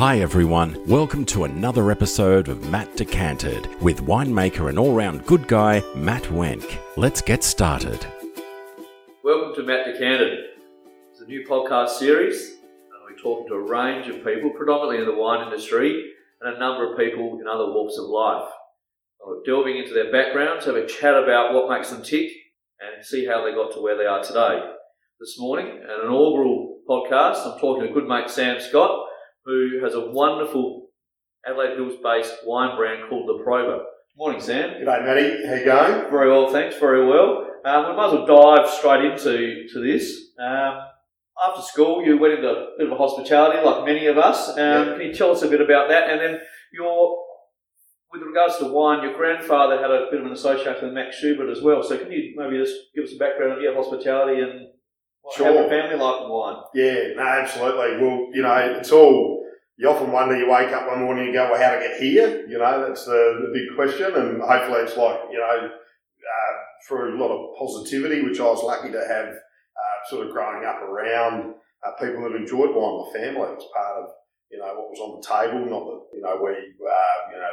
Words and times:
Hi 0.00 0.20
everyone, 0.20 0.82
welcome 0.86 1.26
to 1.26 1.44
another 1.44 1.90
episode 1.90 2.48
of 2.48 2.70
Matt 2.70 2.96
Decanted 2.96 3.68
with 3.82 4.06
winemaker 4.06 4.70
and 4.70 4.78
all 4.78 4.94
round 4.94 5.26
good 5.26 5.46
guy 5.46 5.82
Matt 5.94 6.22
Wenk. 6.22 6.78
Let's 6.96 7.20
get 7.20 7.44
started. 7.44 8.06
Welcome 9.22 9.54
to 9.56 9.62
Matt 9.62 9.84
Decanted. 9.84 10.38
It's 11.10 11.20
a 11.20 11.26
new 11.26 11.46
podcast 11.46 11.90
series, 11.98 12.40
uh, 12.40 12.96
and 12.96 13.02
we're 13.10 13.22
talking 13.22 13.48
to 13.48 13.56
a 13.56 13.60
range 13.60 14.08
of 14.08 14.24
people, 14.24 14.48
predominantly 14.56 15.00
in 15.00 15.04
the 15.04 15.20
wine 15.20 15.46
industry, 15.46 16.12
and 16.40 16.56
a 16.56 16.58
number 16.58 16.90
of 16.90 16.98
people 16.98 17.38
in 17.38 17.46
other 17.46 17.66
walks 17.66 17.98
of 17.98 18.06
life. 18.06 18.48
We're 19.22 19.42
delving 19.44 19.76
into 19.76 19.92
their 19.92 20.10
backgrounds, 20.10 20.64
have 20.64 20.76
a 20.76 20.86
chat 20.86 21.14
about 21.14 21.52
what 21.52 21.68
makes 21.68 21.90
them 21.90 22.02
tick, 22.02 22.32
and 22.80 23.04
see 23.04 23.26
how 23.26 23.44
they 23.44 23.52
got 23.52 23.74
to 23.74 23.82
where 23.82 23.98
they 23.98 24.06
are 24.06 24.24
today. 24.24 24.66
This 25.20 25.38
morning, 25.38 25.66
an 25.66 26.06
inaugural 26.06 26.78
podcast, 26.88 27.46
I'm 27.46 27.60
talking 27.60 27.86
to 27.86 27.92
good 27.92 28.08
mate 28.08 28.30
Sam 28.30 28.60
Scott, 28.60 29.08
who 29.50 29.84
has 29.84 29.94
a 29.94 30.10
wonderful 30.10 30.88
Adelaide 31.46 31.76
Hills 31.76 31.94
based 32.02 32.34
wine 32.44 32.76
brand 32.76 33.08
called 33.08 33.26
La 33.28 33.42
Prova. 33.44 33.80
Morning, 34.16 34.40
Sam. 34.40 34.78
Good 34.78 34.84
day, 34.84 35.00
Matty. 35.04 35.46
How 35.46 35.54
you 35.54 35.64
going? 35.64 36.10
Very 36.10 36.30
well, 36.30 36.52
thanks. 36.52 36.76
Very 36.78 37.06
well. 37.06 37.46
Um, 37.64 37.90
we 37.90 37.96
might 37.96 38.06
as 38.06 38.12
well 38.12 38.26
dive 38.56 38.70
straight 38.70 39.04
into 39.04 39.66
to 39.72 39.80
this. 39.80 40.18
Um, 40.38 40.78
after 41.46 41.62
school, 41.62 42.04
you 42.04 42.18
went 42.18 42.34
into 42.34 42.48
a 42.48 42.66
bit 42.78 42.86
of 42.86 42.92
a 42.92 42.96
hospitality, 42.96 43.64
like 43.64 43.84
many 43.86 44.06
of 44.06 44.18
us. 44.18 44.50
Um, 44.50 44.56
Yeah. 44.58 44.84
Can 44.92 45.00
you 45.00 45.14
tell 45.14 45.30
us 45.30 45.42
a 45.42 45.48
bit 45.48 45.60
about 45.60 45.88
that? 45.88 46.10
And 46.10 46.20
then 46.20 46.40
your, 46.72 47.16
with 48.12 48.22
regards 48.22 48.58
to 48.58 48.66
wine, 48.66 49.02
your 49.02 49.16
grandfather 49.16 49.80
had 49.80 49.90
a 49.90 50.08
bit 50.10 50.20
of 50.20 50.26
an 50.26 50.32
association 50.32 50.84
with 50.84 50.92
Max 50.92 51.16
Schubert 51.16 51.48
as 51.50 51.62
well. 51.62 51.82
So 51.82 51.96
can 51.96 52.12
you 52.12 52.34
maybe 52.36 52.58
just 52.58 52.74
give 52.94 53.04
us 53.04 53.12
a 53.14 53.18
background 53.18 53.52
of 53.52 53.62
your 53.62 53.74
hospitality 53.74 54.40
and 54.42 54.68
what 55.22 55.36
Sure. 55.36 55.50
your 55.52 55.68
family 55.68 55.96
life 55.96 56.22
and 56.22 56.30
wine? 56.30 56.56
Yeah, 56.74 57.14
no, 57.16 57.22
absolutely. 57.22 58.04
Well, 58.06 58.28
you 58.34 58.42
know, 58.42 58.74
it's 58.78 58.92
all, 58.92 59.39
you 59.80 59.88
often 59.88 60.12
wonder, 60.12 60.36
you 60.36 60.50
wake 60.50 60.72
up 60.72 60.86
one 60.86 61.00
morning 61.00 61.24
and 61.24 61.32
go, 61.32 61.50
well, 61.50 61.62
how 61.62 61.72
to 61.72 61.80
get 61.80 61.98
here? 61.98 62.44
You 62.46 62.58
know, 62.58 62.86
that's 62.86 63.06
the, 63.06 63.48
the 63.48 63.50
big 63.50 63.74
question. 63.74 64.12
And 64.12 64.42
hopefully 64.42 64.80
it's 64.80 64.94
like, 64.94 65.20
you 65.32 65.38
know, 65.38 65.70
uh, 65.72 66.54
through 66.86 67.16
a 67.16 67.18
lot 67.18 67.32
of 67.32 67.56
positivity, 67.56 68.20
which 68.20 68.38
I 68.38 68.44
was 68.44 68.62
lucky 68.62 68.92
to 68.92 69.00
have 69.00 69.28
uh, 69.28 69.98
sort 70.10 70.26
of 70.26 70.34
growing 70.34 70.66
up 70.66 70.82
around 70.82 71.54
uh, 71.80 71.92
people 71.92 72.20
that 72.28 72.36
enjoyed 72.36 72.76
wine. 72.76 73.08
My 73.08 73.20
family 73.24 73.40
was 73.40 73.64
part 73.74 74.04
of, 74.04 74.10
you 74.52 74.58
know, 74.58 74.66
what 74.66 74.92
was 74.92 75.00
on 75.00 75.16
the 75.16 75.24
table. 75.24 75.64
Not 75.64 75.88
that, 75.88 76.00
you 76.12 76.20
know, 76.20 76.36
we, 76.44 76.52
uh, 76.52 77.18
you 77.32 77.38
know, 77.40 77.52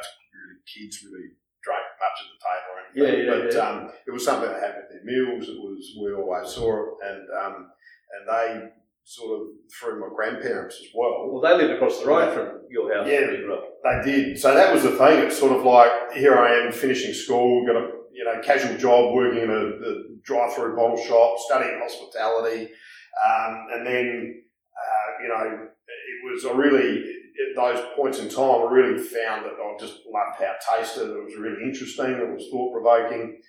kids 0.67 0.99
really 1.07 1.31
drank 1.63 1.87
much 1.95 2.17
at 2.19 2.27
the 2.27 2.43
table 2.43 2.69
or 2.75 2.79
anything. 2.83 3.07
Yeah, 3.07 3.23
yeah, 3.23 3.39
but 3.39 3.55
yeah. 3.55 3.87
Um, 3.87 3.91
it 4.05 4.11
was 4.11 4.25
something 4.25 4.51
they 4.51 4.59
had 4.59 4.75
with 4.75 4.91
their 4.91 5.07
meals. 5.07 5.47
It 5.47 5.63
was, 5.63 5.95
we 5.95 6.11
always 6.11 6.51
saw 6.51 6.75
it. 6.75 6.89
And, 7.07 7.23
um, 7.39 7.71
and 8.11 8.27
they 8.27 8.67
sort 9.07 9.39
of, 9.39 9.47
through 9.79 10.01
my 10.01 10.13
grandparents 10.13 10.75
as 10.81 10.87
well, 10.93 11.29
Well, 11.31 11.41
they 11.41 11.55
lived 11.55 11.71
across 11.75 12.01
the 12.01 12.07
road 12.07 12.33
from 12.33 12.59
your 12.69 12.93
house. 12.93 13.07
Yeah. 13.09 13.21
you 13.31 13.45
grew 13.45 13.55
up. 13.55 13.63
they 13.85 14.11
did. 14.11 14.37
So 14.37 14.53
that 14.53 14.73
was 14.73 14.83
the 14.83 14.91
thing. 14.91 15.19
It's 15.25 15.39
sort 15.39 15.53
of 15.57 15.63
like 15.63 16.11
here 16.13 16.37
I 16.37 16.65
am 16.65 16.73
finishing 16.73 17.13
school, 17.13 17.65
got 17.65 17.77
a 17.77 17.87
you 18.11 18.25
know 18.25 18.41
casual 18.43 18.77
job 18.77 19.15
working 19.15 19.43
in 19.43 19.49
a, 19.49 19.63
a 19.89 19.93
drive-through 20.23 20.75
bottle 20.75 20.97
shop, 20.97 21.37
studying 21.39 21.79
hospitality, 21.79 22.63
um, 23.25 23.67
and 23.73 23.87
then 23.87 24.43
uh, 24.75 25.23
you 25.23 25.29
know 25.29 25.67
it 25.67 26.33
was 26.33 26.45
I 26.45 26.51
really 26.51 26.99
at 26.99 27.55
those 27.55 27.85
points 27.95 28.19
in 28.19 28.27
time 28.27 28.67
I 28.67 28.69
really 28.69 28.97
found 29.01 29.45
that 29.45 29.53
I 29.53 29.77
just 29.79 29.99
loved 30.11 30.37
how 30.37 30.51
it 30.51 30.81
tasted. 30.83 31.09
It 31.09 31.23
was 31.23 31.37
really 31.39 31.63
interesting. 31.63 32.07
It 32.11 32.27
was 32.33 32.49
thought-provoking, 32.51 33.39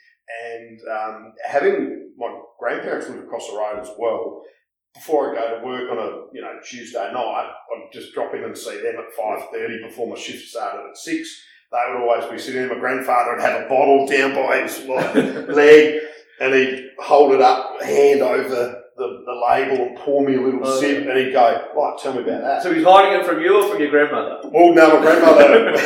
and 0.47 0.81
um, 0.89 1.33
having 1.45 2.13
my 2.17 2.29
grandparents 2.61 3.09
live 3.09 3.25
across 3.25 3.49
the 3.51 3.57
road 3.57 3.81
as 3.81 3.91
well 3.99 4.45
before 4.95 5.33
I 5.33 5.41
go 5.41 5.59
to 5.61 5.67
work 5.67 5.91
on 5.91 5.99
a 5.99 6.35
you 6.35 6.43
know 6.43 6.59
Tuesday 6.65 7.13
night, 7.13 7.51
I'd 7.51 7.93
just 7.93 8.15
drop 8.15 8.35
in 8.35 8.45
and 8.45 8.57
see 8.57 8.81
them 8.81 8.97
at 8.97 9.13
five 9.13 9.49
thirty 9.53 9.83
before 9.83 10.09
my 10.09 10.17
shift 10.17 10.49
started 10.49 10.89
at 10.89 10.97
six. 10.97 11.43
They 11.71 11.79
would 11.89 12.01
always 12.01 12.31
be 12.31 12.39
sitting 12.39 12.63
there. 12.63 12.75
My 12.75 12.81
grandfather 12.81 13.33
would 13.33 13.43
have 13.43 13.67
a 13.67 13.69
bottle 13.69 14.07
down 14.07 14.35
by 14.35 14.63
his 14.63 14.85
leg, 15.49 16.01
and 16.41 16.55
he'd 16.55 16.91
hold 16.99 17.33
it 17.33 17.43
up, 17.43 17.83
hand 17.83 18.23
over 18.23 18.78
the, 18.99 19.23
the 19.25 19.33
label, 19.33 19.87
and 19.87 19.97
pour 19.97 20.27
me 20.27 20.35
a 20.35 20.41
little 20.41 20.61
Oh, 20.67 20.81
sip, 20.81 21.07
and 21.07 21.19
he'd 21.19 21.33
go, 21.33 21.69
"Right, 21.75 21.99
tell 21.99 22.15
me 22.15 22.23
about 22.23 22.43
that." 22.43 22.63
So 22.63 22.75
he's 22.75 22.85
hiding 22.85 23.21
it 23.21 23.25
from 23.27 23.41
you 23.41 23.63
or 23.63 23.69
from 23.71 23.81
your 23.81 23.91
grandmother? 23.91 24.41
Well, 24.51 24.75
no, 24.75 24.97
my 24.97 25.01
grandmother, 25.01 25.71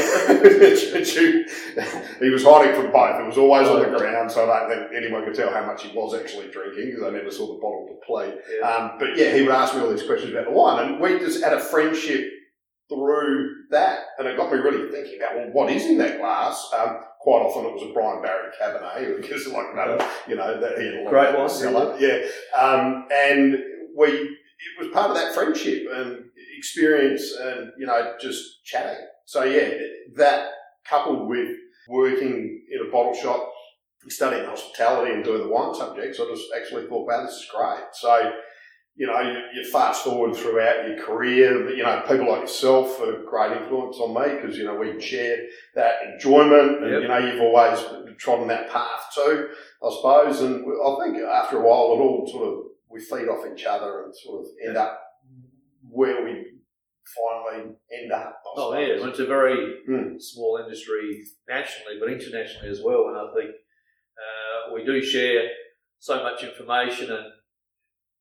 he 2.21 2.31
was 2.31 2.43
hiding 2.45 2.75
from 2.75 2.91
both. 2.91 3.21
It 3.21 3.27
was 3.27 3.39
always 3.39 3.69
on 3.69 3.81
the 3.83 3.97
ground, 3.99 4.33
so 4.33 4.51
I 4.51 4.61
don't 4.61 4.69
think 4.71 4.93
anyone 4.97 5.25
could 5.25 5.35
tell 5.35 5.53
how 5.53 5.65
much 5.67 5.85
he 5.85 5.97
was 5.97 6.15
actually 6.15 6.49
drinking 6.51 6.87
because 6.87 7.03
I 7.03 7.11
never 7.11 7.31
saw 7.31 7.55
the 7.55 7.61
bottle 7.61 7.89
deplete. 8.01 8.35
Yeah. 8.61 8.69
Um, 8.69 8.93
but 8.99 9.17
yeah, 9.17 9.35
he 9.35 9.43
would 9.43 9.53
ask 9.53 9.75
me 9.75 9.83
all 9.83 9.91
these 9.91 10.03
questions 10.05 10.33
about 10.33 10.47
the 10.47 10.53
wine, 10.53 10.85
and 10.93 11.01
we 11.01 11.19
just 11.19 11.43
had 11.43 11.53
a 11.53 11.61
friendship 11.61 12.31
through 12.93 13.55
that, 13.71 14.01
and 14.19 14.29
it 14.29 14.37
got 14.37 14.53
me 14.53 14.59
really 14.59 14.91
thinking 14.91 15.19
about 15.19 15.37
well, 15.37 15.51
what 15.53 15.71
is 15.71 15.87
in 15.87 15.99
that 15.99 16.19
glass. 16.19 16.71
Um, 16.77 16.99
quite 17.21 17.43
often, 17.43 17.67
it 17.67 17.73
was 17.73 17.83
a 17.83 17.93
Brian 17.93 18.23
Barry 18.23 18.51
Cabernet 18.61 19.21
because, 19.21 19.47
like, 19.47 19.75
no, 19.75 19.99
you 20.29 20.37
know, 20.37 20.61
that 20.61 20.79
he 20.79 20.87
had 20.87 20.95
a 20.95 21.09
Great 21.09 21.37
wine, 21.37 21.49
cellar. 21.49 21.97
Yeah, 21.99 22.27
um, 22.59 23.07
and 23.13 23.59
we 23.97 24.09
it 24.09 24.79
was 24.79 24.89
part 24.93 25.11
of 25.11 25.17
that 25.17 25.35
friendship 25.35 25.87
and 25.93 26.25
experience, 26.57 27.33
and 27.41 27.73
you 27.79 27.87
know, 27.87 28.15
just 28.21 28.65
chatting. 28.65 29.05
So 29.25 29.45
yeah, 29.45 29.71
that 30.17 30.51
coupled 30.85 31.29
with 31.29 31.57
working 31.89 32.63
in 32.71 32.87
a 32.87 32.91
bottle 32.91 33.15
shop, 33.15 33.53
studying 34.09 34.45
hospitality 34.47 35.13
and 35.13 35.25
doing 35.25 35.43
the 35.43 35.49
wine 35.49 35.75
subjects, 35.75 36.21
I 36.21 36.25
just 36.25 36.47
actually 36.57 36.87
thought, 36.87 37.07
wow, 37.07 37.25
this 37.25 37.35
is 37.35 37.49
great. 37.55 37.85
So, 37.93 38.33
you 38.95 39.07
know, 39.07 39.21
you, 39.21 39.39
you 39.55 39.71
fast 39.71 40.05
forward 40.05 40.37
throughout 40.37 40.87
your 40.89 41.03
career, 41.05 41.71
you 41.75 41.83
know, 41.83 42.03
people 42.07 42.29
like 42.31 42.43
yourself 42.43 43.01
are 43.01 43.23
a 43.23 43.25
great 43.25 43.57
influence 43.63 43.97
on 43.97 44.13
me 44.15 44.37
because, 44.37 44.57
you 44.59 44.65
know, 44.65 44.75
we 44.75 45.01
share 45.01 45.37
that 45.75 45.95
enjoyment 46.13 46.83
and, 46.83 46.93
Yep. 46.93 47.03
you 47.03 47.09
know, 47.09 47.19
you've 47.19 47.41
always 47.41 47.79
trodden 48.19 48.49
that 48.49 48.71
path 48.71 49.05
too, 49.15 49.49
I 49.83 49.91
suppose. 49.97 50.41
And 50.43 50.65
I 50.67 50.97
think 51.05 51.17
after 51.25 51.57
a 51.57 51.67
while, 51.67 51.95
it 51.95 52.01
all 52.05 52.29
sort 52.31 52.49
of, 52.49 52.55
we 52.91 53.01
feed 53.01 53.29
off 53.29 53.47
each 53.51 53.65
other 53.65 54.05
and 54.05 54.15
sort 54.15 54.41
of 54.43 54.47
end 54.67 54.77
up 54.77 55.01
where 55.89 56.23
we 56.25 56.45
finally 57.17 57.73
end 57.93 58.13
up. 58.13 58.41
I 58.45 58.49
Oh 58.57 58.71
suppose. 58.73 58.89
yeah, 58.89 59.01
well, 59.01 59.09
it's 59.11 59.19
a 59.21 59.27
very 59.27 59.77
Hmm. 59.87 60.19
small 60.19 60.59
industry 60.63 61.23
nationally, 61.49 61.97
but 61.99 62.11
internationally 62.13 62.69
as 62.69 62.83
well. 62.85 63.09
And 63.09 63.17
I 63.17 63.33
think 63.35 63.51
uh, 64.21 64.75
we 64.75 64.85
do 64.85 65.03
share 65.03 65.49
so 65.99 66.23
much 66.23 66.45
information, 66.45 67.11
and 67.11 67.25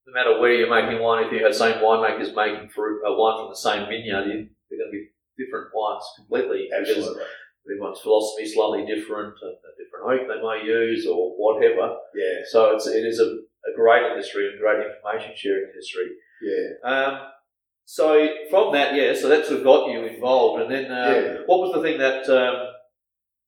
no 0.07 0.13
matter 0.13 0.39
where 0.39 0.53
you're 0.53 0.69
making 0.69 1.01
wine, 1.01 1.25
if 1.25 1.31
you 1.31 1.43
have 1.43 1.53
the 1.53 1.57
same 1.57 1.77
winemakers 1.77 2.35
making 2.35 2.69
fruit, 2.69 3.01
uh, 3.05 3.13
wine 3.13 3.39
from 3.41 3.49
the 3.49 3.55
same 3.55 3.87
vineyard, 3.87 4.25
you, 4.27 4.47
they're 4.69 4.79
going 4.79 4.91
to 4.91 4.97
be 4.97 5.07
different 5.37 5.67
wines 5.73 6.03
completely. 6.17 6.67
because 6.69 6.89
Absolutely. 6.97 7.23
Everyone's 7.69 7.99
philosophy 8.01 8.43
is 8.43 8.53
slightly 8.55 8.85
different, 8.85 9.35
a, 9.43 9.47
a 9.53 9.71
different 9.77 10.05
oak 10.09 10.27
they 10.27 10.41
may 10.41 10.65
use, 10.65 11.05
or 11.05 11.31
whatever. 11.37 11.95
Yeah, 12.15 12.41
So 12.49 12.73
it's 12.75 12.87
it 12.87 13.05
is 13.05 13.19
a, 13.19 13.25
a 13.69 13.75
great 13.75 14.03
industry 14.11 14.49
and 14.49 14.59
great 14.59 14.81
information 14.85 15.33
sharing 15.35 15.69
industry. 15.69 16.07
yeah. 16.41 16.67
Um, 16.83 17.19
so 17.85 18.27
from 18.49 18.73
that, 18.73 18.95
yeah, 18.95 19.13
so 19.13 19.27
that's 19.29 19.49
what 19.49 19.63
got 19.63 19.91
you 19.91 20.05
involved. 20.05 20.63
And 20.63 20.71
then, 20.71 20.85
uh, 20.91 21.11
Yeah. 21.13 21.37
what 21.45 21.59
was 21.59 21.73
the 21.73 21.81
thing 21.81 21.99
that, 21.99 22.23
um, 22.29 22.55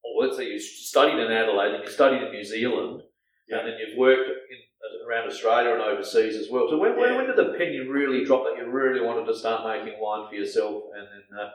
well, 0.04 0.28
let's 0.28 0.38
say 0.38 0.46
you 0.48 0.60
studied 0.60 1.18
in 1.20 1.32
Adelaide 1.32 1.74
and 1.76 1.84
you 1.84 1.90
studied 1.90 2.22
in 2.22 2.32
New 2.32 2.44
Zealand, 2.44 3.02
Yeah. 3.48 3.60
and 3.60 3.68
then 3.70 3.76
you've 3.80 3.98
worked 3.98 4.30
in, 4.30 4.58
around 5.08 5.28
Australia 5.28 5.74
and 5.74 5.82
overseas 5.82 6.36
as 6.36 6.48
well. 6.52 6.68
So 6.70 6.78
when, 6.78 6.98
when, 6.98 7.12
Yeah. 7.12 7.18
when 7.18 7.28
did 7.28 7.36
the 7.38 7.54
penny 7.58 7.80
really 7.80 8.24
drop 8.26 8.44
that 8.46 8.58
you 8.58 8.70
really 8.70 9.02
wanted 9.02 9.26
to 9.28 9.36
start 9.36 9.68
making 9.68 10.00
wine 10.00 10.28
for 10.30 10.36
yourself? 10.36 10.84
And 10.96 11.08
then, 11.08 11.40
uh, 11.40 11.50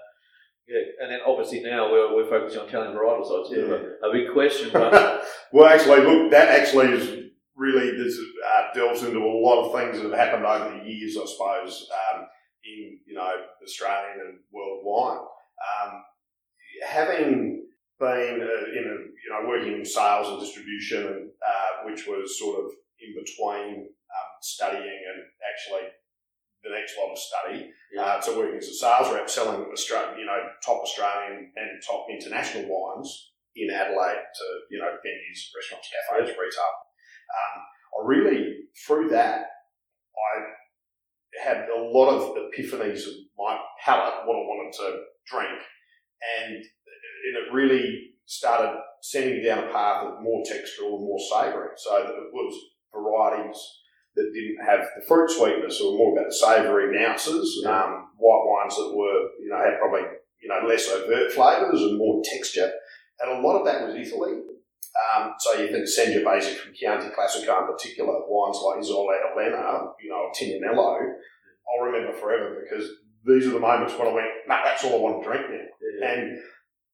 yeah, 0.68 0.80
and 1.02 1.10
then 1.10 1.20
obviously 1.26 1.60
now 1.60 1.90
we're, 1.90 2.14
we're 2.14 2.28
focusing 2.28 2.60
on 2.60 2.68
Italian 2.68 2.94
varietal, 2.94 3.26
so 3.26 3.40
it's 3.40 3.52
a, 3.52 3.64
of 3.64 3.70
a, 3.70 4.08
a 4.08 4.12
big 4.12 4.32
question. 4.32 4.70
But 4.72 5.24
well, 5.52 5.66
actually, 5.68 6.02
look, 6.02 6.30
that 6.30 6.48
actually 6.60 6.88
is 6.92 7.30
really 7.56 7.96
this 7.96 8.18
uh, 8.18 8.74
delves 8.74 9.02
into 9.02 9.18
a 9.18 9.24
lot 9.24 9.64
of 9.64 9.72
things 9.74 9.96
that 9.96 10.08
have 10.10 10.18
happened 10.18 10.44
over 10.46 10.78
the 10.78 10.88
years, 10.88 11.16
I 11.16 11.24
suppose, 11.26 11.88
um, 12.12 12.26
in 12.64 12.98
you 13.06 13.14
know 13.14 13.32
Australian 13.62 14.20
and 14.26 14.38
world 14.52 14.80
wine. 14.84 15.18
Um, 15.18 16.02
having 16.86 17.64
been 17.98 18.40
uh, 18.40 18.78
in 18.78 18.84
a, 18.84 18.96
you 19.00 19.30
know 19.30 19.48
working 19.48 19.72
in 19.72 19.84
sales 19.84 20.28
and 20.28 20.40
distribution, 20.40 21.30
uh, 21.46 21.86
which 21.86 22.06
was 22.06 22.38
sort 22.38 22.64
of 22.64 22.70
in 23.00 23.14
between 23.14 23.88
um, 23.88 24.30
studying 24.40 24.82
and 24.82 25.18
actually 25.42 25.88
the 26.64 26.70
next 26.70 26.98
level 26.98 27.14
of 27.14 27.18
study. 27.18 27.70
Yeah. 27.94 28.02
Uh, 28.02 28.20
so 28.20 28.36
working 28.36 28.58
as 28.58 28.68
a 28.68 28.74
sales 28.74 29.12
rep, 29.14 29.30
selling 29.30 29.62
Australian, 29.70 30.18
you 30.18 30.26
know, 30.26 30.38
top 30.64 30.82
Australian 30.82 31.52
and 31.54 31.68
top 31.86 32.06
international 32.10 32.66
wines 32.66 33.30
in 33.56 33.70
Adelaide 33.70 34.22
to 34.34 34.44
you 34.70 34.78
know 34.78 34.90
venues, 35.02 35.50
restaurants, 35.54 35.88
cafes, 35.90 36.34
retail. 36.38 36.72
Um, 37.30 37.54
I 37.94 38.06
really 38.06 38.54
through 38.86 39.08
that 39.10 39.46
I 40.16 41.44
had 41.44 41.68
a 41.68 41.80
lot 41.80 42.10
of 42.10 42.36
epiphanies 42.36 43.06
of 43.06 43.14
my 43.36 43.58
palate, 43.84 44.26
what 44.26 44.36
I 44.36 44.46
wanted 44.46 44.72
to 44.78 45.00
drink, 45.26 45.60
and 46.38 46.56
and 46.56 47.36
it 47.36 47.52
really 47.52 48.10
started 48.26 48.78
sending 49.02 49.38
me 49.38 49.44
down 49.44 49.68
a 49.68 49.72
path 49.72 50.04
of 50.04 50.22
more 50.22 50.42
textural 50.42 50.96
and 50.96 51.04
more 51.04 51.18
savoury. 51.30 51.70
So 51.76 51.90
that 51.90 52.10
it 52.10 52.32
was 52.32 52.54
varieties 52.92 53.58
that 54.16 54.32
didn't 54.34 54.64
have 54.64 54.86
the 54.96 55.04
fruit 55.06 55.30
sweetness 55.30 55.80
or 55.80 55.96
more 55.96 56.12
about 56.12 56.28
the 56.28 56.34
savoury 56.34 56.98
mousses, 56.98 57.60
Yeah. 57.62 57.84
um, 57.84 58.10
white 58.16 58.44
wines 58.46 58.76
that 58.76 58.92
were, 58.94 59.30
you 59.40 59.48
know, 59.48 59.58
had 59.58 59.78
probably, 59.78 60.02
you 60.42 60.48
know, 60.48 60.66
less 60.66 60.90
overt 60.90 61.30
flavours 61.32 61.82
and 61.82 61.98
more 61.98 62.20
texture. 62.24 62.72
And 63.20 63.30
a 63.38 63.40
lot 63.46 63.58
of 63.58 63.66
that 63.66 63.86
was 63.86 63.94
Italy. 63.94 64.42
Um, 65.14 65.34
so 65.38 65.52
you 65.60 65.68
think 65.68 65.84
Sangiovese 65.86 66.56
from 66.56 66.74
Chianti 66.74 67.08
Classico 67.10 67.60
in 67.60 67.66
particular, 67.68 68.14
wines 68.26 68.58
like 68.64 68.78
Isola 68.80 69.14
Elena, 69.32 69.92
you 70.00 70.10
know, 70.10 70.30
Tignanello, 70.34 70.98
I'll 71.70 71.84
remember 71.86 72.12
forever 72.18 72.64
because 72.64 72.88
these 73.24 73.46
are 73.46 73.50
the 73.50 73.60
moments 73.60 73.94
when 73.96 74.08
I 74.08 74.12
went, 74.12 74.26
nah, 74.48 74.64
that's 74.64 74.82
all 74.84 74.94
I 74.94 75.00
want 75.00 75.22
to 75.22 75.28
drink 75.28 75.46
now 75.50 75.66
Yeah. 76.00 76.10
and 76.12 76.38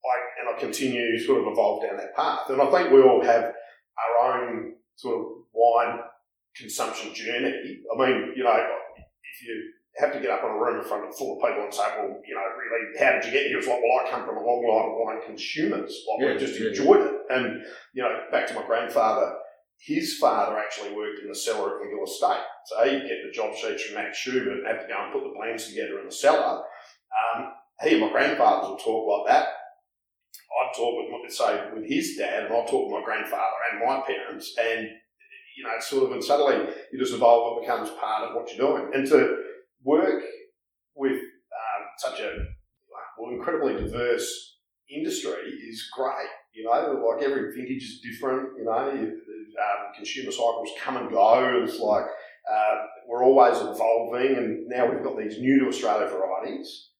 I 0.05 0.17
and 0.41 0.49
I 0.57 0.61
continue 0.61 1.19
sort 1.19 1.41
of 1.41 1.47
evolve 1.47 1.83
down 1.85 1.97
that 1.97 2.15
path. 2.15 2.51
And 2.51 2.61
I 2.61 2.71
think 2.71 2.91
we 2.91 3.01
all 3.03 3.23
have 3.25 3.55
our 3.97 4.43
own 4.43 4.75
sort 4.97 5.15
of 5.21 5.27
wine 5.55 6.01
consumption 6.57 7.15
journey. 7.15 7.53
I 7.93 7.99
mean, 7.99 8.33
you 8.37 8.45
know, 8.45 8.57
if 8.97 9.47
you 9.47 9.73
have 9.99 10.13
to 10.13 10.21
get 10.21 10.31
up 10.31 10.43
in 10.43 10.51
a 10.51 10.59
room 10.59 10.79
in 10.81 10.85
front 10.85 11.07
of 11.09 11.15
full 11.17 11.37
of 11.39 11.47
people 11.49 11.65
and 11.65 11.73
say, 11.75 11.83
well, 11.97 12.21
you 12.27 12.35
know, 12.35 12.47
really, 12.59 12.99
how 12.99 13.13
did 13.13 13.25
you 13.25 13.31
get 13.33 13.47
here? 13.47 13.59
It's 13.59 13.67
like, 13.69 13.79
well, 13.81 14.07
I 14.07 14.11
come 14.11 14.27
from 14.27 14.37
a 14.39 14.41
long 14.45 14.63
line 14.67 14.91
of 14.91 14.97
wine 14.99 15.27
consumers. 15.27 15.95
Like, 16.09 16.21
Yeah, 16.27 16.33
we 16.35 16.39
just 16.39 16.61
yeah. 16.61 16.69
enjoyed 16.69 17.01
it. 17.07 17.15
And, 17.31 17.63
you 17.95 18.03
know, 18.03 18.11
back 18.33 18.47
to 18.49 18.55
my 18.55 18.67
grandfather, 18.67 19.35
his 19.79 20.19
father 20.19 20.57
actually 20.59 20.95
worked 20.95 21.21
in 21.23 21.29
the 21.29 21.35
cellar 21.35 21.77
at 21.81 21.87
Magill 21.87 22.05
Estate. 22.07 22.43
So 22.67 22.85
he'd 22.85 23.07
get 23.09 23.19
the 23.25 23.33
job 23.33 23.55
sheets 23.55 23.85
from 23.85 23.97
Max 23.97 24.19
Schubert 24.19 24.59
and 24.59 24.67
have 24.67 24.81
to 24.83 24.89
go 24.89 24.99
and 25.03 25.13
put 25.13 25.23
the 25.25 25.35
blends 25.37 25.69
together 25.69 25.99
in 26.01 26.07
the 26.07 26.13
cellar. 26.13 26.63
Um, 27.15 27.53
he 27.83 27.93
and 27.93 28.01
my 28.01 28.11
grandfathers 28.11 28.71
would 28.71 28.81
talk 28.81 29.27
like 29.27 29.33
that. 29.35 29.49
I'd 29.49 30.75
talk 30.77 30.95
with, 30.97 31.11
my- 31.11 31.29
say, 31.29 31.71
with 31.75 31.89
his 31.89 32.17
dad, 32.17 32.45
and 32.47 32.55
I'd 32.55 32.67
talk 32.69 32.87
with 32.91 32.99
my 33.01 33.05
grandfather 33.05 33.57
and 33.73 33.81
my 33.85 34.01
parents, 34.07 34.55
and 34.59 34.89
you 35.57 35.65
know, 35.65 35.71
sort 35.81 36.05
of, 36.05 36.13
and 36.13 36.25
suddenly 36.25 36.73
you 36.93 36.99
just 36.99 37.15
evolve. 37.15 37.59
It 37.59 37.67
becomes 37.67 37.91
part 37.91 38.29
of 38.29 38.35
what 38.35 38.49
you're 38.49 38.67
doing, 38.67 38.91
and 38.95 39.07
to 39.09 39.37
work 39.83 40.23
with 40.95 41.13
um, 41.13 41.83
such 41.99 42.21
a 42.21 42.37
well, 43.19 43.33
incredibly 43.33 43.75
diverse 43.75 44.59
industry 44.91 45.51
is 45.69 45.89
great. 45.97 46.29
You 46.53 46.65
know, 46.65 46.71
like 46.71 47.23
every 47.25 47.55
vintage 47.55 47.83
is 47.83 48.01
different. 48.01 48.51
You 48.59 48.65
know, 48.65 48.89
um, 48.91 49.95
consumer 49.95 50.31
cycles 50.31 50.71
come 50.81 50.97
and 50.97 51.11
go. 51.11 51.63
It's 51.65 51.79
like 51.81 52.05
uh, 52.05 52.75
we're 53.09 53.25
always 53.25 53.57
evolving, 53.59 54.37
and 54.37 54.69
now 54.69 54.91
we've 54.91 55.03
got 55.03 55.19
these 55.19 55.39
new 55.41 55.61
to 55.61 55.69
Australia 55.69 56.09
varieties 56.09 56.91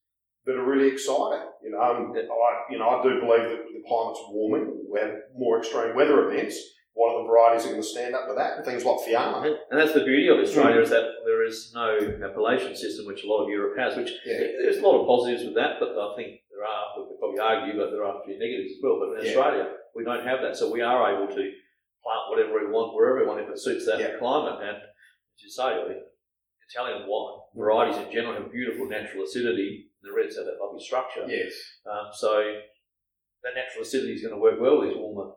that 0.45 0.55
are 0.55 0.65
really 0.65 0.87
exciting. 0.87 1.47
You 1.63 1.71
know, 1.71 1.81
and 1.81 2.17
I, 2.17 2.61
you 2.69 2.79
know, 2.79 2.89
I 2.89 3.03
do 3.03 3.19
believe 3.19 3.43
that 3.43 3.65
the 3.73 3.83
climate's 3.87 4.19
warming. 4.29 4.85
We 4.91 4.99
have 4.99 5.15
more 5.37 5.59
extreme 5.59 5.95
weather 5.95 6.29
events. 6.29 6.57
What 6.95 7.11
are 7.11 7.23
the 7.23 7.27
varieties 7.27 7.63
that 7.63 7.69
are 7.69 7.75
going 7.75 7.83
to 7.83 7.87
stand 7.87 8.15
up 8.15 8.27
to 8.31 8.33
that? 8.39 8.63
Things 8.63 8.87
like 8.87 9.03
Fiamma. 9.03 9.43
And 9.69 9.75
that's 9.77 9.91
the 9.91 10.07
beauty 10.07 10.29
of 10.31 10.39
Australia 10.39 10.79
is 10.79 10.89
that 10.95 11.03
there 11.27 11.43
is 11.43 11.71
no 11.75 11.91
appellation 12.23 12.71
system, 12.73 13.05
which 13.05 13.23
a 13.23 13.27
lot 13.27 13.43
of 13.43 13.49
Europe 13.49 13.75
has. 13.77 13.97
Which 13.99 14.11
Yeah. 14.25 14.63
there's 14.63 14.77
a 14.79 14.81
lot 14.87 15.01
of 15.01 15.05
positives 15.05 15.43
with 15.43 15.55
that, 15.55 15.75
but 15.83 15.91
I 15.91 16.15
think 16.15 16.39
there 16.49 16.63
are. 16.63 16.95
We 16.97 17.03
could 17.11 17.19
probably 17.19 17.39
argue, 17.39 17.75
but 17.75 17.91
there 17.91 18.05
are 18.07 18.21
a 18.21 18.23
few 18.23 18.39
negatives 18.39 18.75
as 18.75 18.79
well. 18.81 18.95
But 19.03 19.19
in 19.19 19.25
Yeah. 19.25 19.31
Australia, 19.35 19.65
we 19.93 20.05
don't 20.05 20.23
have 20.25 20.39
that, 20.41 20.55
so 20.55 20.71
we 20.71 20.79
are 20.81 21.03
able 21.11 21.27
to 21.27 21.43
plant 22.01 22.23
whatever 22.31 22.63
we 22.63 22.71
want, 22.71 22.95
wherever 22.95 23.19
we 23.19 23.25
want, 23.27 23.41
if 23.41 23.49
it 23.49 23.59
suits 23.59 23.85
that 23.87 23.99
Yeah. 23.99 24.15
climate. 24.17 24.63
And 24.63 24.77
as 24.77 25.43
you 25.43 25.49
say, 25.49 25.99
Italian 26.71 27.05
wine 27.07 27.39
varieties 27.55 27.97
in 27.97 28.09
general 28.11 28.35
have 28.35 28.51
beautiful 28.51 28.87
natural 28.87 29.23
acidity. 29.25 29.91
The 30.01 30.13
reds 30.13 30.37
have 30.37 30.45
that 30.45 30.59
lovely 30.61 30.79
structure. 30.79 31.25
Yes. 31.27 31.53
Um, 31.85 32.07
so 32.13 32.61
that 33.43 33.53
natural 33.53 33.81
acidity 33.83 34.13
is 34.13 34.21
going 34.21 34.33
to 34.33 34.39
work 34.39 34.59
well 34.61 34.79
with 34.79 34.89
these 34.89 34.97
warmer 34.97 35.33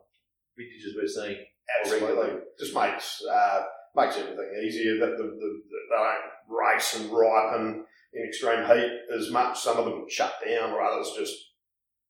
vintages 0.59 0.95
we're 0.95 1.07
seeing. 1.07 1.39
Absolutely. 1.79 2.43
Just 2.59 2.75
makes 2.75 3.21
uh, 3.23 3.61
makes 3.95 4.17
everything 4.17 4.51
easier. 4.63 4.99
That 4.99 5.15
the, 5.17 5.23
the, 5.23 5.49
the, 5.71 5.79
they 5.89 5.95
don't 5.95 6.27
race 6.51 6.99
and 6.99 7.09
ripen 7.11 7.85
in 8.13 8.27
extreme 8.27 8.65
heat 8.65 8.91
as 9.15 9.31
much. 9.31 9.59
Some 9.59 9.77
of 9.77 9.85
them 9.85 10.05
shut 10.09 10.33
down, 10.45 10.71
or 10.71 10.81
others 10.81 11.13
just 11.17 11.35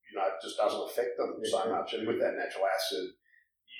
you 0.10 0.18
know 0.18 0.25
just 0.42 0.57
doesn't 0.57 0.90
affect 0.90 1.18
them 1.18 1.38
so 1.44 1.66
Yeah. 1.66 1.72
much. 1.78 1.94
And 1.94 2.07
with 2.07 2.19
that 2.19 2.34
natural 2.40 2.66
acid, 2.66 3.13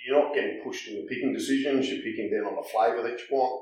you're 0.06 0.20
not 0.22 0.36
getting 0.36 0.62
pushed 0.64 0.88
into 0.88 1.08
picking 1.08 1.34
decisions. 1.34 1.90
You're 1.90 2.04
picking 2.04 2.30
down 2.30 2.52
on 2.52 2.56
the 2.62 2.70
flavour 2.70 3.02
that 3.04 3.18
you 3.18 3.28
want, 3.32 3.56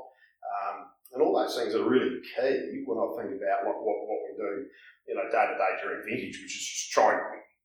um, 0.43 0.77
and 1.13 1.21
all 1.21 1.37
those 1.37 1.55
things 1.55 1.75
are 1.75 1.87
really 1.87 2.19
key 2.35 2.83
when 2.85 2.97
I 2.97 3.07
think 3.15 3.37
about 3.37 3.65
what 3.65 3.77
what, 3.85 3.97
what 4.09 4.19
we 4.25 4.33
do, 4.35 4.65
you 5.07 5.15
know, 5.15 5.29
day 5.29 5.45
to 5.47 5.55
day 5.55 5.71
during 5.81 6.01
vintage, 6.03 6.41
which 6.41 6.57
is 6.57 6.65
just 6.65 6.91
try 6.91 7.13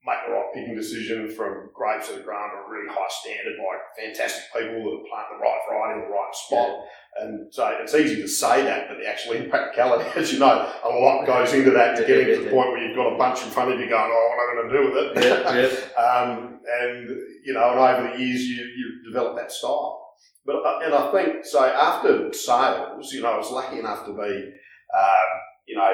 make 0.05 0.19
the 0.27 0.33
right 0.33 0.51
picking 0.53 0.75
decision 0.75 1.31
from 1.31 1.71
grapes 1.73 2.09
that 2.09 2.19
are 2.19 2.23
grown 2.23 2.51
to 2.51 2.57
a 2.67 2.71
really 2.71 2.91
high 2.91 3.07
standard 3.23 3.55
by 3.55 3.79
fantastic 3.95 4.45
people 4.51 4.83
that 4.83 5.07
plant 5.07 5.27
the 5.31 5.39
right 5.39 5.61
variety 5.71 6.03
in 6.03 6.11
the 6.11 6.15
right 6.15 6.35
spot. 6.35 6.71
And 7.21 7.55
so 7.55 7.69
it's 7.81 7.95
easy 7.95 8.21
to 8.21 8.27
say 8.27 8.65
that, 8.65 8.89
but 8.89 8.99
the 8.99 9.07
actual 9.07 9.35
impracticality, 9.35 10.11
as 10.17 10.33
you 10.33 10.41
know, 10.41 10.73
a 10.83 10.89
lot 10.89 11.25
goes 11.25 11.53
into 11.53 11.71
that 11.71 11.97
to 11.97 12.07
getting 12.07 12.27
to 12.35 12.45
the 12.45 12.51
point 12.51 12.71
where 12.71 12.83
you've 12.83 12.97
got 12.97 13.15
a 13.15 13.19
bunch 13.19 13.43
in 13.43 13.51
front 13.51 13.73
of 13.73 13.79
you 13.79 13.89
going, 13.89 14.11
oh, 14.13 14.35
what 14.35 14.43
am 14.43 14.51
I 14.51 14.61
going 14.61 14.71
to 14.71 14.79
do 14.79 14.85
with 14.91 14.97
it? 14.99 15.25
Yeah, 15.25 15.55
yeah. 15.55 16.03
um, 16.03 16.61
and, 16.67 17.09
you 17.45 17.53
know, 17.53 17.71
and 17.71 17.79
over 17.79 18.13
the 18.13 18.19
years 18.19 18.43
you, 18.43 18.57
you 18.57 19.03
develop 19.07 19.37
that 19.37 19.53
style. 19.53 20.01
But, 20.45 20.57
uh, 20.57 20.81
and 20.83 20.95
I 20.95 21.13
think, 21.13 21.45
so 21.45 21.65
after 21.65 22.33
sales, 22.33 23.13
you 23.13 23.23
know, 23.23 23.35
I 23.35 23.37
was 23.37 23.51
lucky 23.53 23.79
enough 23.79 24.05
to 24.07 24.13
be, 24.13 24.53
um, 24.99 25.31
you 25.67 25.77
know, 25.77 25.91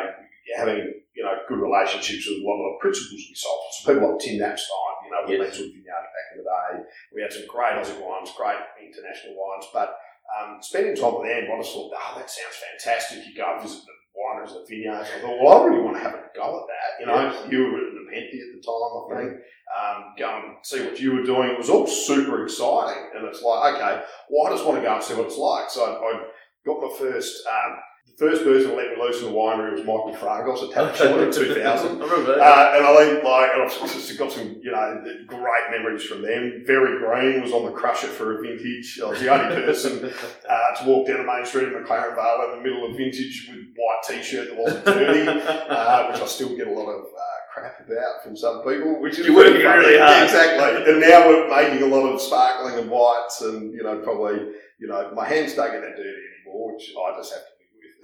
having, 0.56 0.80
you 1.14 1.22
know, 1.24 1.34
good 1.48 1.58
relationships 1.60 2.26
with 2.28 2.40
a 2.40 2.44
lot 2.46 2.56
of 2.62 2.66
the 2.72 2.78
principals 2.80 3.20
we 3.20 3.34
sold. 3.34 3.60
So 3.72 3.92
people 3.92 4.08
like 4.12 4.20
Tim 4.20 4.38
Knappstein, 4.40 4.92
you 5.04 5.10
know, 5.10 5.20
we 5.26 5.36
Yes. 5.36 5.58
met 5.58 5.66
with 5.66 5.84
back 5.84 6.28
in 6.32 6.38
the 6.38 6.46
day. 6.48 6.72
We 7.14 7.22
had 7.22 7.32
some 7.32 7.46
great 7.48 7.74
Aussie 7.76 8.00
wines, 8.00 8.32
great 8.36 8.60
international 8.80 9.36
wines, 9.36 9.66
but 9.72 9.98
um, 10.28 10.58
spending 10.60 10.94
time 10.94 11.14
with 11.18 11.28
them, 11.28 11.48
I 11.52 11.56
just 11.60 11.72
thought, 11.72 11.90
oh, 11.92 12.12
that 12.18 12.30
sounds 12.30 12.56
fantastic. 12.56 13.26
You 13.26 13.34
go 13.34 13.52
and 13.54 13.62
visit 13.62 13.80
the 13.84 13.92
wineries 14.12 14.54
and 14.56 14.68
vineyards. 14.68 15.08
I 15.16 15.20
thought, 15.20 15.38
well, 15.42 15.62
I 15.62 15.66
really 15.66 15.82
want 15.82 15.96
to 15.96 16.02
have 16.02 16.14
a 16.14 16.22
go 16.36 16.60
at 16.60 16.66
that. 16.68 16.90
You 17.00 17.06
know, 17.06 17.20
you 17.48 17.58
were 17.72 17.78
at 17.78 17.94
Nepenthe 17.96 18.36
at 18.36 18.50
the 18.54 18.60
time, 18.60 18.92
I 18.92 19.16
think. 19.16 19.32
Um, 19.68 20.14
go 20.18 20.28
and 20.36 20.56
see 20.62 20.84
what 20.84 21.00
you 21.00 21.12
were 21.14 21.22
doing. 21.24 21.50
It 21.50 21.58
was 21.58 21.70
all 21.70 21.86
super 21.86 22.44
exciting. 22.44 23.04
And 23.16 23.24
it's 23.26 23.42
like, 23.42 23.74
okay, 23.74 24.02
well, 24.28 24.46
I 24.46 24.50
just 24.56 24.66
want 24.66 24.78
to 24.78 24.82
go 24.82 24.94
and 24.94 25.04
see 25.04 25.14
what 25.14 25.26
it's 25.26 25.38
like. 25.38 25.70
So 25.70 25.84
I, 25.84 25.92
I 25.96 26.26
got 26.66 26.80
my 26.82 26.92
first, 26.98 27.46
um, 27.46 27.76
the 28.16 28.30
first 28.30 28.42
person 28.44 28.70
to 28.70 28.76
let 28.76 28.90
me 28.90 29.02
loose 29.02 29.20
in 29.22 29.26
the 29.26 29.32
winery 29.32 29.72
was 29.72 29.80
Michael 29.80 30.14
Fragos 30.14 30.62
at 30.68 30.74
Tatachilla 30.74 31.26
in 31.26 31.32
2000. 31.54 31.62
I 31.62 32.04
remember 32.04 32.36
that. 32.36 32.40
Uh, 32.40 32.72
and 32.76 32.86
I 32.86 32.96
think, 32.96 33.24
like, 33.24 33.50
and 33.54 33.62
I've 33.62 33.80
just 33.92 34.18
got 34.18 34.32
some, 34.32 34.56
you 34.62 34.70
know, 34.72 35.02
great 35.26 35.70
memories 35.70 36.04
from 36.04 36.22
them. 36.22 36.62
Very 36.66 36.98
Green 36.98 37.42
was 37.42 37.52
on 37.52 37.64
the 37.66 37.72
crusher 37.72 38.08
for 38.08 38.38
a 38.38 38.42
vintage. 38.42 39.00
I 39.02 39.08
was 39.08 39.20
the 39.20 39.28
only 39.28 39.54
person 39.64 40.04
uh, 40.48 40.74
to 40.80 40.86
walk 40.86 41.06
down 41.06 41.18
the 41.18 41.24
main 41.24 41.44
street 41.46 41.68
in 41.68 41.74
McLaren 41.74 42.14
Vale 42.14 42.50
in 42.52 42.58
the 42.58 42.62
middle 42.68 42.90
of 42.90 42.96
vintage 42.96 43.48
with 43.50 43.60
white 43.76 44.00
t-shirt 44.08 44.48
that 44.48 44.56
wasn't 44.58 44.84
dirty, 44.84 45.28
uh, 45.48 46.10
which 46.10 46.20
I 46.20 46.26
still 46.26 46.56
get 46.56 46.66
a 46.66 46.72
lot 46.72 46.88
of 46.88 47.04
uh, 47.04 47.20
crap 47.54 47.80
about 47.86 48.24
from 48.24 48.36
some 48.36 48.62
people. 48.64 49.00
Which 49.00 49.18
is 49.18 49.26
You're 49.26 49.36
working 49.36 49.54
really 49.54 49.64
hard. 49.64 49.84
Yeah, 49.84 50.24
exactly. 50.24 50.92
And 50.92 51.00
now 51.00 51.28
we're 51.28 51.48
making 51.48 51.82
a 51.82 51.94
lot 51.94 52.06
of 52.12 52.20
sparkling 52.20 52.78
and 52.78 52.90
whites, 52.90 53.40
and 53.42 53.72
you 53.72 53.82
know, 53.82 53.98
probably, 54.00 54.38
you 54.80 54.88
know, 54.88 55.12
my 55.14 55.26
hands 55.26 55.54
don't 55.54 55.70
get 55.70 55.82
that 55.82 55.96
dirty 55.96 56.08
anymore, 56.44 56.74
which 56.74 56.92
I 56.96 57.16
just 57.16 57.32
have 57.32 57.42
to. 57.42 57.48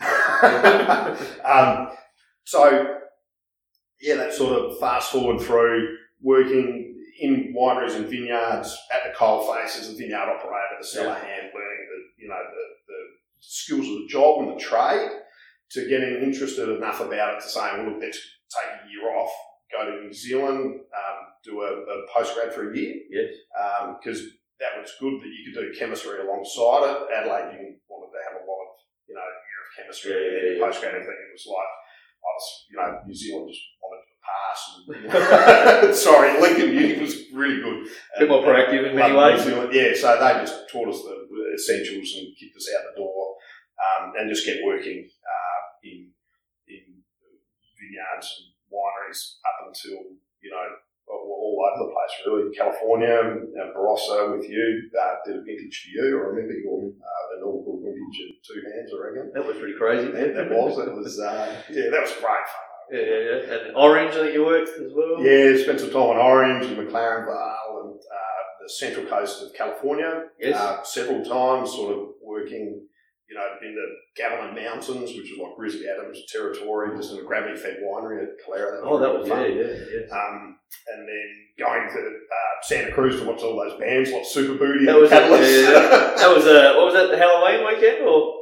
um, 1.45 1.89
so, 2.45 2.99
yeah, 4.01 4.17
that 4.17 4.35
sort 4.35 4.59
of 4.59 4.79
fast 4.79 5.13
forward 5.13 5.41
through 5.41 5.97
working 6.21 6.95
in 7.21 7.55
wineries 7.57 7.95
and 7.95 8.07
vineyards 8.07 8.77
at 8.93 9.05
the 9.05 9.17
coal 9.17 9.53
face 9.53 9.79
as 9.79 9.89
a 9.89 9.97
vineyard 9.97 10.29
operator, 10.29 10.77
the 10.81 10.87
cellar 10.87 11.15
hand, 11.15 11.51
learning 11.55 11.87
the 11.89 12.23
you 12.23 12.29
know 12.29 12.43
the, 12.51 12.65
the 12.89 13.01
skills 13.41 13.87
of 13.87 13.95
the 13.95 14.07
job 14.09 14.43
and 14.43 14.57
the 14.57 14.61
trade, 14.61 15.11
to 15.71 15.89
getting 15.89 16.23
interested 16.23 16.69
enough 16.69 17.01
about 17.01 17.35
it 17.35 17.41
to 17.41 17.49
say, 17.49 17.61
well, 17.61 17.91
look, 17.91 17.99
let's 18.01 18.19
take 18.19 18.71
a 18.83 18.91
year 18.91 19.17
off, 19.17 19.31
go 19.71 19.85
to 19.85 20.03
New 20.03 20.13
Zealand, 20.13 20.81
um, 20.91 21.19
do 21.45 21.61
a, 21.61 21.71
a 21.71 22.07
postgrad 22.15 22.53
for 22.53 22.73
a 22.73 22.77
year, 22.77 22.95
yes. 23.11 23.33
because 24.03 24.23
that 24.61 24.81
was 24.81 24.91
good 25.01 25.21
that 25.21 25.29
you 25.29 25.53
could 25.53 25.61
do 25.61 25.79
chemistry 25.79 26.21
alongside 26.21 26.91
it. 26.91 26.99
Adelaide, 27.15 27.59
you 27.59 27.77
wanted 27.89 28.11
to 28.11 28.21
have 28.27 28.43
a 28.43 28.47
lot 28.47 28.63
of 28.63 28.75
you 29.09 29.15
of 29.88 29.95
chemistry 29.95 30.12
Yeah, 30.12 30.57
yeah, 30.59 30.64
yeah. 30.64 31.05
think 31.05 31.19
it 31.21 31.37
was 31.37 31.47
like 31.49 31.73
I 32.25 32.31
was, 32.33 32.47
you 32.71 32.76
know, 32.76 32.88
New 33.05 33.14
Zealand 33.14 33.49
just 33.53 33.64
wanted 33.85 34.03
to 34.09 34.17
pass. 34.25 34.61
And, 35.85 35.95
sorry, 36.09 36.41
Lincoln 36.41 36.73
Uni 36.73 37.00
was 37.00 37.29
really 37.33 37.61
good. 37.61 37.87
A 38.17 38.21
bit 38.21 38.29
more 38.29 38.43
proactive 38.43 38.88
in 38.88 38.97
many 38.97 39.14
ways. 39.14 39.45
New 39.45 39.53
Zealand. 39.53 39.75
Yeah, 39.75 39.93
so 39.95 40.17
they 40.17 40.41
just 40.41 40.71
taught 40.73 40.88
us 40.88 41.03
the 41.03 41.53
essentials 41.55 42.17
and 42.17 42.33
kicked 42.37 42.57
us 42.57 42.69
out 42.73 42.88
the 42.91 43.00
door, 43.03 43.37
um, 43.76 44.12
and 44.17 44.31
just 44.31 44.47
kept 44.47 44.61
working 44.64 45.05
uh, 45.05 45.61
in 45.85 46.11
in 46.69 47.05
vineyards 47.76 48.29
and 48.41 48.49
wineries 48.73 49.37
up 49.45 49.69
until 49.69 50.17
you 50.41 50.50
know 50.50 50.67
all 51.07 51.61
over 51.61 51.85
the 51.85 51.93
place 51.93 52.14
really. 52.26 52.57
California, 52.57 53.37
uh, 53.61 53.69
Barossa 53.76 54.37
with 54.37 54.49
you, 54.49 54.91
uh, 54.99 55.14
did 55.26 55.37
a 55.37 55.43
vintage 55.43 55.85
for 55.85 55.91
you. 55.93 56.19
I 56.19 56.26
remember 56.33 56.55
your 56.55 56.88
uh, 56.88 57.37
inaugural 57.37 57.74
in 58.18 58.35
two 58.47 58.62
hands, 58.71 58.90
I 58.92 59.06
reckon. 59.06 59.33
That 59.35 59.47
was 59.47 59.56
pretty 59.56 59.76
crazy. 59.78 60.06
Yeah, 60.06 60.33
that 60.33 60.50
was. 60.50 60.78
It 60.78 60.94
was. 60.94 61.18
Uh, 61.18 61.54
yeah, 61.71 61.90
that 61.90 62.02
was 62.02 62.12
great 62.12 62.23
fun. 62.23 62.64
Yeah, 62.92 63.00
yeah, 63.00 63.21
yeah. 63.47 63.66
And 63.68 63.76
Orange, 63.76 64.14
I 64.14 64.21
think 64.21 64.35
you 64.35 64.44
worked 64.44 64.68
as 64.68 64.92
well. 64.94 65.21
Yeah, 65.21 65.62
spent 65.62 65.80
some 65.80 65.90
time 65.90 66.11
in 66.11 66.16
Orange 66.18 66.66
and 66.66 66.76
McLaren 66.76 67.26
Vale 67.26 67.83
and 67.85 67.94
uh, 67.94 68.42
the 68.62 68.68
central 68.68 69.06
coast 69.06 69.42
of 69.42 69.54
California. 69.54 70.25
Yes. 70.38 70.56
Uh, 70.56 70.83
several 70.85 71.25
times, 71.25 71.73
sort 71.73 71.97
of 71.97 72.09
working 72.23 72.87
you 73.28 73.35
know, 73.37 73.47
in 73.62 73.75
the 73.75 74.23
Gavilan 74.23 74.54
Mountains, 74.54 75.11
which 75.16 75.33
is 75.33 75.38
like 75.38 75.57
Grizzly 75.57 75.87
Adams 75.88 76.21
territory, 76.31 76.97
just 76.97 77.12
in 77.12 77.19
a 77.21 77.23
gravity 77.23 77.57
fed 77.57 77.78
winery 77.83 78.23
at 78.23 78.28
Calera. 78.45 78.81
Oh, 78.85 78.99
that 78.99 79.12
was, 79.19 79.26
yeah, 79.26 79.35
fun. 79.35 79.57
yeah, 79.57 79.64
yeah. 79.64 80.14
Um, 80.14 80.59
and 80.93 81.09
then 81.09 81.26
going 81.59 81.88
to 81.88 81.99
uh, 81.99 82.54
Santa 82.62 82.93
Cruz 82.93 83.21
to 83.21 83.26
watch 83.26 83.40
all 83.43 83.57
those 83.57 83.78
bands 83.81 84.11
like 84.11 84.25
Super 84.25 84.54
Booty 84.59 84.85
That 84.87 84.97
was 85.00 85.11
it, 85.11 85.14
Catalyst. 85.14 85.62
yeah. 85.62 86.14
That 86.19 86.35
was, 86.37 86.47
uh, 86.47 86.75
what 86.76 86.87
was 86.87 86.95
that, 86.95 87.11
the 87.11 87.16
Halloween 87.16 87.66
weekend 87.66 88.02
or? 88.02 88.35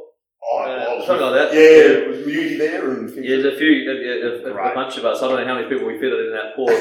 oh, 0.43 0.59
Uh, 0.59 0.97
was. 0.97 1.07
something 1.07 1.25
like 1.27 1.35
that. 1.35 1.53
Yeah, 1.53 1.59
Yeah. 1.61 2.03
it 2.03 2.07
was 2.09 2.17
Muty 2.27 2.57
there 2.57 2.91
and 2.91 3.09
Yeah, 3.23 3.37
there's 3.37 3.53
a 3.55 3.57
few, 3.57 3.89
a, 3.89 4.49
a, 4.49 4.53
a, 4.53 4.71
a 4.71 4.73
bunch 4.75 4.97
of 4.97 5.05
us. 5.05 5.21
I 5.21 5.27
don't 5.29 5.39
know 5.39 5.45
how 5.47 5.55
many 5.55 5.69
people 5.69 5.87
we 5.87 5.97
fitted 5.99 6.25
in 6.27 6.31
that 6.33 6.55
poor 6.55 6.73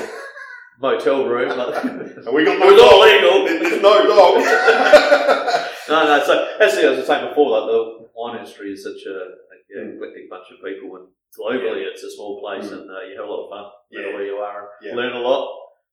motel 0.81 1.27
room. 1.29 1.57
Like, 1.57 1.85
And 1.85 2.35
we 2.35 2.45
got 2.45 2.57
it 2.57 2.61
no 2.61 2.73
was 2.73 2.83
all 2.83 3.01
legal. 3.01 3.45
There's 3.47 3.83
no 3.83 3.95
dog. 4.09 5.69
No, 5.89 6.05
no. 6.07 6.23
So 6.25 6.35
as 6.61 6.75
I 6.79 6.91
was 6.91 7.07
saying 7.07 7.29
before, 7.29 7.51
like 7.51 7.67
the 7.71 8.09
wine 8.15 8.37
industry 8.39 8.73
is 8.73 8.83
such 8.85 9.03
a, 9.07 9.17
a 9.17 9.55
yeah, 9.73 9.83
Mm. 9.89 9.97
eclectic 9.97 10.29
bunch 10.29 10.47
of 10.53 10.61
people, 10.63 10.97
and 10.97 11.09
globally 11.33 11.83
it's 11.89 12.03
a 12.05 12.11
small 12.11 12.41
place, 12.41 12.69
Mm. 12.69 12.83
and 12.83 12.91
uh, 12.91 13.01
you 13.09 13.17
have 13.17 13.27
a 13.27 13.31
lot 13.33 13.45
of 13.45 13.51
fun 13.51 13.65
no 13.65 13.99
matter 13.99 14.09
Yeah. 14.11 14.15
where 14.17 14.27
you 14.27 14.37
are, 14.37 14.59
and 14.61 14.87
Yeah. 14.91 14.95
learn 14.97 15.13
a 15.17 15.21
lot 15.21 15.49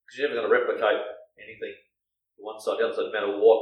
because 0.06 0.20
you're 0.20 0.30
never 0.30 0.42
going 0.42 0.50
to 0.52 0.56
replicate 0.60 1.02
anything. 1.42 1.76
One 2.38 2.60
side, 2.60 2.78
the 2.80 2.86
other 2.88 2.94
side, 2.96 3.06
no 3.08 3.12
matter 3.12 3.38
what 3.38 3.62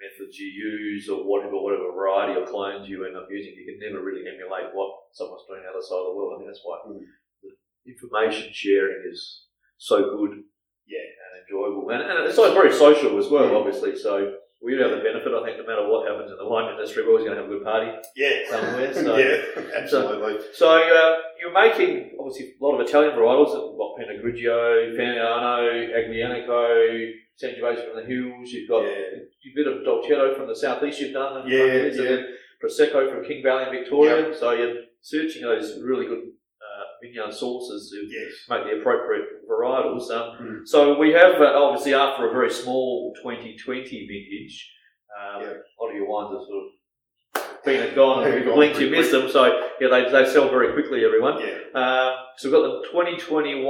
methods 0.00 0.36
you 0.38 0.48
use 0.48 1.08
or 1.08 1.24
whatever, 1.24 1.56
whatever 1.56 1.90
variety 1.92 2.38
or 2.38 2.46
clones 2.46 2.88
you 2.88 3.06
end 3.06 3.16
up 3.16 3.28
using, 3.30 3.54
you 3.54 3.64
can 3.64 3.78
never 3.80 4.04
really 4.04 4.26
emulate 4.28 4.74
what 4.74 4.90
someone's 5.12 5.44
doing 5.48 5.60
on 5.60 5.66
the 5.66 5.70
other 5.72 5.80
side 5.82 6.02
of 6.02 6.06
the 6.12 6.14
world. 6.16 6.34
I 6.34 6.36
think 6.38 6.48
that's 6.50 6.64
why 6.64 6.78
Mm. 6.84 7.00
the 7.42 7.50
information 7.86 8.52
sharing 8.52 9.02
is 9.10 9.46
so 9.78 10.16
good 10.16 10.42
Yeah. 10.86 11.00
and 11.00 11.42
enjoyable. 11.42 11.88
And, 11.90 12.02
and 12.02 12.26
it's 12.28 12.36
like 12.38 12.52
very 12.52 12.72
social 12.72 13.16
as 13.18 13.28
well, 13.28 13.48
Mm. 13.48 13.56
obviously. 13.56 13.96
So 13.96 14.38
we 14.64 14.72
have 14.80 14.90
the 14.90 15.04
benefit, 15.04 15.28
I 15.28 15.44
think, 15.44 15.58
no 15.60 15.66
matter 15.68 15.86
what 15.86 16.08
happens 16.08 16.30
in 16.32 16.38
the 16.40 16.48
wine 16.48 16.72
industry, 16.72 17.02
we're 17.04 17.10
always 17.12 17.24
going 17.28 17.36
to 17.36 17.42
have 17.42 17.50
a 17.50 17.54
good 17.54 17.64
party 17.64 17.92
yeah. 18.16 18.48
somewhere. 18.48 18.94
So, 18.94 19.16
yeah, 19.20 19.76
absolutely. 19.76 20.40
so 20.54 20.68
uh, 20.72 21.14
you're 21.38 21.52
making 21.52 22.16
obviously 22.18 22.54
a 22.58 22.64
lot 22.64 22.80
of 22.80 22.88
Italian 22.88 23.12
varietals, 23.12 23.52
got 23.52 23.96
Pinot 24.00 24.24
Grigio, 24.24 24.96
Fagnano, 24.96 25.92
Aglianico, 25.92 27.12
Sangiovese 27.36 27.84
from 27.92 28.00
the 28.00 28.06
hills. 28.08 28.50
You've 28.50 28.68
got 28.68 28.82
Yeah. 28.84 29.20
a 29.20 29.54
bit 29.54 29.66
of 29.66 29.82
Dolcetto 29.84 30.36
from 30.36 30.48
the 30.48 30.56
southeast. 30.56 31.00
You've 31.00 31.12
done, 31.12 31.42
and 31.42 31.50
Yeah, 31.50 31.64
and 31.64 31.96
yeah. 31.96 32.22
Prosecco 32.62 33.10
from 33.12 33.24
King 33.24 33.42
Valley 33.42 33.64
in 33.68 33.82
Victoria. 33.82 34.34
So 34.34 34.52
you're 34.52 34.76
searching 35.02 35.42
those 35.42 35.78
really 35.82 36.06
good 36.06 36.22
uh, 36.24 36.84
vineyard 37.02 37.34
sources 37.34 37.90
to 37.90 37.98
Yes. 38.08 38.32
make 38.48 38.64
the 38.64 38.80
appropriate 38.80 39.33
varietals. 39.64 40.10
Um, 40.10 40.36
Mm. 40.40 40.66
So 40.66 40.98
we 40.98 41.12
have 41.12 41.40
uh, 41.40 41.52
obviously 41.64 41.94
after 41.94 42.28
a 42.28 42.32
very 42.32 42.50
small 42.50 43.12
2020 43.22 44.06
vintage, 44.10 44.70
um, 45.18 45.42
Yeah. 45.42 45.48
a 45.48 45.76
lot 45.82 45.90
of 45.90 45.96
your 45.96 46.08
wines 46.08 46.34
are 46.36 46.44
sort 46.46 46.64
of 46.64 47.64
been 47.64 47.82
and 47.86 47.94
gone. 47.94 48.26
If 48.26 48.34
you 48.38 48.44
gone 48.44 48.54
blinked, 48.56 48.80
you 48.80 48.90
missed 48.90 49.10
them. 49.12 49.28
So 49.30 49.40
yeah, 49.80 49.88
they, 49.88 50.10
they 50.10 50.24
sell 50.30 50.48
very 50.50 50.72
quickly. 50.72 51.04
Everyone. 51.04 51.40
Yeah. 51.40 51.56
Um, 51.80 52.14
so 52.36 52.48
we've 52.50 52.58
got 52.60 52.82
the 52.82 52.88
2021 52.88 53.64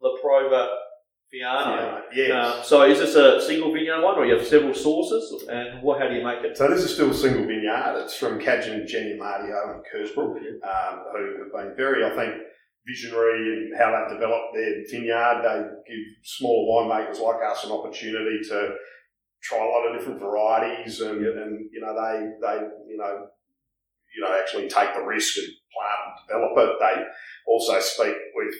La 0.00 0.10
Prova 0.22 0.68
Fiano. 1.32 2.02
Yes. 2.14 2.30
Um, 2.58 2.64
so 2.64 2.82
is 2.84 2.98
this 3.00 3.14
a 3.16 3.40
single 3.42 3.72
vineyard 3.72 4.02
one, 4.02 4.16
or 4.16 4.24
you 4.26 4.34
have 4.36 4.46
several 4.46 4.74
sources? 4.74 5.44
And 5.48 5.82
what? 5.82 6.00
How 6.00 6.08
do 6.08 6.14
you 6.14 6.24
make 6.24 6.42
it? 6.44 6.56
So 6.56 6.68
this 6.68 6.82
is 6.84 6.94
still 6.94 7.10
a 7.10 7.14
single 7.14 7.42
vineyard. 7.46 8.00
It's 8.04 8.16
from 8.16 8.38
Cadgen, 8.38 8.86
Jenny 8.86 9.18
Mardio 9.20 9.74
and 9.74 9.82
Kersbrook, 9.92 10.36
um, 10.36 11.04
who 11.12 11.42
have 11.42 11.52
been 11.52 11.76
very, 11.76 12.04
I 12.04 12.10
think, 12.14 12.34
visionary 12.86 13.70
and 13.70 13.78
how 13.78 13.92
they've 13.92 14.18
developed 14.18 14.54
their 14.54 14.82
vineyard. 14.90 15.42
They 15.42 15.94
give 15.94 16.04
smaller 16.22 16.84
winemakers 16.84 17.20
like 17.20 17.42
us 17.44 17.64
an 17.64 17.72
opportunity 17.72 18.40
to 18.48 18.74
try 19.42 19.58
a 19.58 19.68
lot 19.68 19.86
of 19.86 19.98
different 19.98 20.20
varieties, 20.20 21.00
and, 21.00 21.24
and 21.24 21.70
you 21.72 21.80
know 21.80 21.94
they 21.94 22.30
they 22.40 22.56
you 22.88 22.96
know 22.96 23.26
you 24.14 24.24
know 24.24 24.38
actually 24.38 24.68
take 24.68 24.94
the 24.94 25.02
risk 25.02 25.36
and 25.38 25.46
plant 25.72 26.00
and 26.06 26.28
develop 26.28 26.58
it. 26.58 26.76
They 26.80 27.04
also 27.46 27.80
speak 27.80 28.16
with 28.34 28.54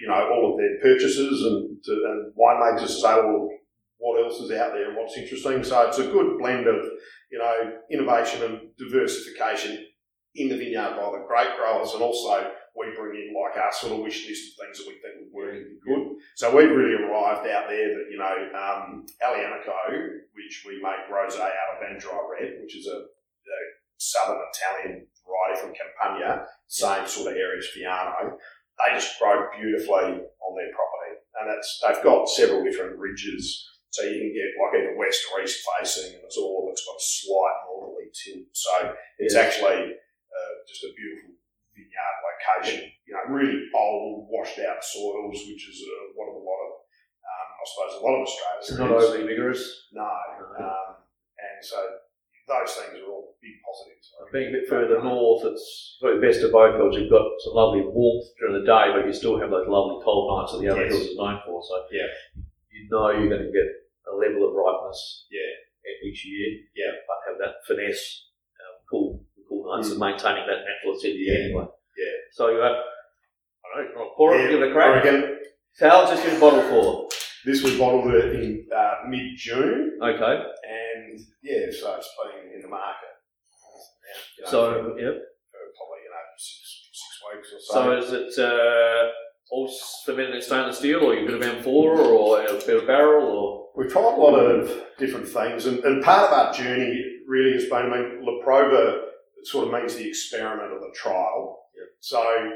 you 0.00 0.08
know 0.08 0.30
all 0.32 0.52
of 0.52 0.58
their 0.58 0.78
purchasers 0.80 1.42
and, 1.42 1.82
to, 1.84 1.92
and 1.92 2.32
winemakers 2.34 2.86
to 2.86 2.88
say, 2.88 3.14
well, 3.14 3.48
what 3.98 4.22
else 4.22 4.40
is 4.40 4.50
out 4.50 4.72
there 4.72 4.88
and 4.88 4.96
what's 4.96 5.16
interesting. 5.16 5.62
So 5.64 5.88
it's 5.88 5.98
a 5.98 6.08
good 6.08 6.38
blend 6.38 6.66
of 6.66 6.84
you 7.30 7.38
know 7.38 7.72
innovation 7.90 8.42
and 8.42 8.60
diversification 8.78 9.86
in 10.34 10.48
the 10.48 10.56
vineyard 10.56 10.96
by 10.96 11.10
the 11.12 11.24
grape 11.26 11.56
growers, 11.56 11.92
and 11.92 12.02
also 12.02 12.50
we 12.74 12.90
bring 12.96 13.14
in 13.14 13.34
like 13.34 13.56
our 13.56 13.72
sort 13.72 13.94
of 13.94 13.98
wish 14.00 14.26
list 14.26 14.52
of 14.52 14.66
things 14.66 14.78
that 14.78 14.90
we 14.90 14.98
think 14.98 15.22
would 15.22 15.34
work 15.34 15.54
and 15.54 15.64
be 15.64 15.78
good. 15.86 16.18
So 16.34 16.50
we've 16.50 16.74
really 16.74 16.98
arrived 16.98 17.46
out 17.46 17.70
there 17.70 17.88
that 17.94 18.06
you 18.10 18.18
know 18.18 18.34
um, 18.50 19.06
Aglianico, 19.22 20.26
which 20.34 20.66
we 20.66 20.82
make 20.82 21.06
rosé 21.06 21.40
out 21.40 21.78
of 21.78 21.86
and 21.86 22.00
dry 22.00 22.18
red, 22.18 22.58
which 22.60 22.76
is 22.76 22.86
a, 22.86 22.98
a 22.98 23.58
southern 23.96 24.42
Italian 24.50 25.06
variety 25.22 25.60
from 25.62 25.72
Campania, 25.74 26.46
same 26.66 27.06
sort 27.06 27.30
of 27.30 27.38
area 27.38 27.58
as 27.58 27.70
Fiano. 27.70 28.36
They 28.74 28.94
just 28.94 29.18
grow 29.20 29.46
beautifully 29.54 30.18
on 30.18 30.52
their 30.58 30.74
property, 30.74 31.14
and 31.40 31.54
it's 31.54 31.80
they've 31.86 32.02
got 32.02 32.28
several 32.28 32.64
different 32.64 32.98
ridges. 32.98 33.70
So 33.90 34.02
you 34.02 34.18
can 34.18 34.34
get 34.34 34.58
like 34.58 34.82
either 34.82 34.98
west 34.98 35.22
or 35.30 35.42
east 35.42 35.62
facing, 35.78 36.18
and 36.18 36.24
it's 36.24 36.36
all 36.36 36.68
it's 36.72 36.82
got 36.82 36.98
a 36.98 37.06
slight 37.06 37.58
northerly 37.70 38.10
tilt. 38.10 38.50
So 38.50 38.94
it's 39.22 39.36
actually 39.36 39.94
uh, 39.94 40.54
just 40.66 40.82
a 40.82 40.90
beautiful 40.98 41.33
vineyard 41.74 42.16
location. 42.24 42.90
You 43.06 43.12
know, 43.14 43.24
really 43.34 43.66
old, 43.74 44.26
washed 44.30 44.58
out 44.60 44.82
soils, 44.82 45.36
which 45.46 45.68
is 45.68 45.78
uh, 45.82 46.14
what 46.14 46.30
a 46.30 46.38
lot 46.38 46.60
of, 46.66 46.72
um, 47.26 47.48
I 47.58 47.64
suppose, 47.66 47.92
a 48.00 48.04
lot 48.04 48.14
of 48.18 48.22
Australia's. 48.26 48.66
It's 48.70 48.78
not 48.78 48.90
overly 48.90 49.26
vigorous. 49.26 49.62
No, 49.92 50.06
um, 50.58 51.02
and 51.38 51.58
so 51.62 51.78
those 52.46 52.72
things 52.76 53.00
are 53.00 53.08
all 53.10 53.36
big 53.40 53.56
positives. 53.64 54.06
Being 54.32 54.48
a 54.52 54.56
bit 54.60 54.68
further 54.68 55.02
north, 55.02 55.44
it's 55.48 55.96
probably 56.00 56.20
best 56.20 56.42
of 56.44 56.52
both 56.52 56.76
worlds. 56.78 56.96
You've 56.96 57.10
got 57.10 57.24
some 57.44 57.54
lovely 57.54 57.82
warmth 57.84 58.26
during 58.38 58.60
the 58.60 58.66
day, 58.66 58.92
but 58.92 59.06
you 59.06 59.12
still 59.12 59.38
have 59.40 59.50
those 59.50 59.68
lovely 59.68 60.02
cold 60.04 60.28
nights 60.32 60.52
that 60.52 60.60
the 60.60 60.68
other 60.68 60.84
Yes. 60.84 60.92
hills 60.92 61.08
is 61.08 61.16
known 61.16 61.40
for. 61.46 61.62
So 61.64 61.74
Yeah. 61.90 62.08
you 62.70 62.88
know 62.90 63.10
you're 63.10 63.32
going 63.32 63.46
to 63.48 63.52
get 63.52 63.68
a 64.10 64.14
level 64.16 64.44
of 64.48 64.52
ripeness 64.54 65.26
Yeah. 65.30 65.52
each 66.04 66.24
year. 66.26 66.60
Yeah. 66.76 66.92
But 67.08 67.16
have 67.32 67.38
that 67.40 67.64
finesse, 67.66 68.28
cool, 69.82 69.90
cool 69.90 69.98
maintaining 69.98 70.46
that 70.46 70.60
natural 70.68 70.94
acidity 70.96 71.24
Yeah. 71.28 71.44
anyway. 71.44 71.64
Yeah. 71.96 72.14
So 72.32 72.48
you 72.50 72.58
have. 72.58 72.72
All 72.76 73.80
right, 73.82 73.90
I'll 73.96 74.14
pour 74.16 74.34
it, 74.36 74.40
Yeah, 74.44 74.50
give 74.50 74.62
it 74.62 74.70
a 74.70 74.72
crack. 74.72 75.04
reckon 75.04 75.38
So 75.72 75.88
how's 75.88 76.10
this 76.10 76.32
in 76.32 76.38
bottle 76.40 76.62
for? 76.62 77.08
this 77.44 77.62
was 77.62 77.76
bottled 77.76 78.14
in 78.14 78.66
uh, 78.74 78.94
mid 79.08 79.36
June, 79.36 79.98
Okay. 80.02 80.36
and 80.64 81.20
yeah, 81.42 81.66
so 81.70 81.94
it's 81.96 82.08
been 82.22 82.54
in 82.54 82.62
the 82.62 82.68
market. 82.68 83.12
You 84.38 84.44
know, 84.44 84.50
So 84.50 84.72
for, 84.72 85.00
yeah. 85.00 85.10
for 85.50 85.60
probably 85.76 86.00
you 86.04 86.10
know 86.10 86.24
six 86.38 86.90
six 86.92 87.12
weeks 87.34 87.48
or 87.52 87.60
So 87.60 88.00
so. 88.00 88.16
is 88.16 88.36
it 88.38 88.44
uh, 88.44 89.10
all 89.50 89.70
fermented 90.06 90.36
in 90.36 90.42
stainless 90.42 90.78
steel, 90.78 91.00
or 91.04 91.14
you 91.14 91.26
bit 91.26 91.34
of 91.34 91.42
amphora, 91.42 91.98
or 91.98 92.40
a 92.40 92.52
bit 92.66 92.76
of 92.76 92.86
barrel, 92.86 93.26
or 93.26 93.64
We've 93.76 93.90
tried 93.90 94.04
a 94.04 94.16
lot 94.20 94.36
of 94.38 94.70
different 94.98 95.26
things, 95.26 95.66
and, 95.66 95.80
and 95.80 96.02
part 96.04 96.30
of 96.30 96.38
our 96.38 96.52
journey 96.54 96.94
really 97.26 97.54
has 97.54 97.64
been. 97.64 97.90
I 97.92 97.98
mean, 97.98 98.20
La 98.24 98.34
Prova 98.46 99.03
sort 99.44 99.66
of 99.66 99.72
means 99.72 99.94
the 99.94 100.08
experiment 100.08 100.72
or 100.72 100.80
the 100.80 100.94
trial. 100.94 101.66
Yep. 101.76 101.88
So 102.00 102.50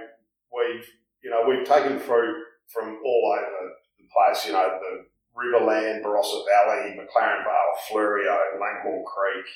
we've, 0.53 0.87
you 1.23 1.31
know, 1.31 1.45
we've 1.49 1.67
taken 1.67 1.99
fruit 1.99 2.37
from 2.73 2.99
all 3.05 3.39
over 3.39 3.71
the 3.99 4.05
place. 4.13 4.47
You 4.47 4.53
know, 4.53 4.79
the 4.81 5.05
Riverland, 5.37 6.03
Barossa 6.03 6.43
Valley, 6.47 6.97
McLaren 6.97 7.45
Vale, 7.45 7.75
Fleurieu, 7.91 8.61
Langhorne 8.61 9.05
Creek. 9.05 9.47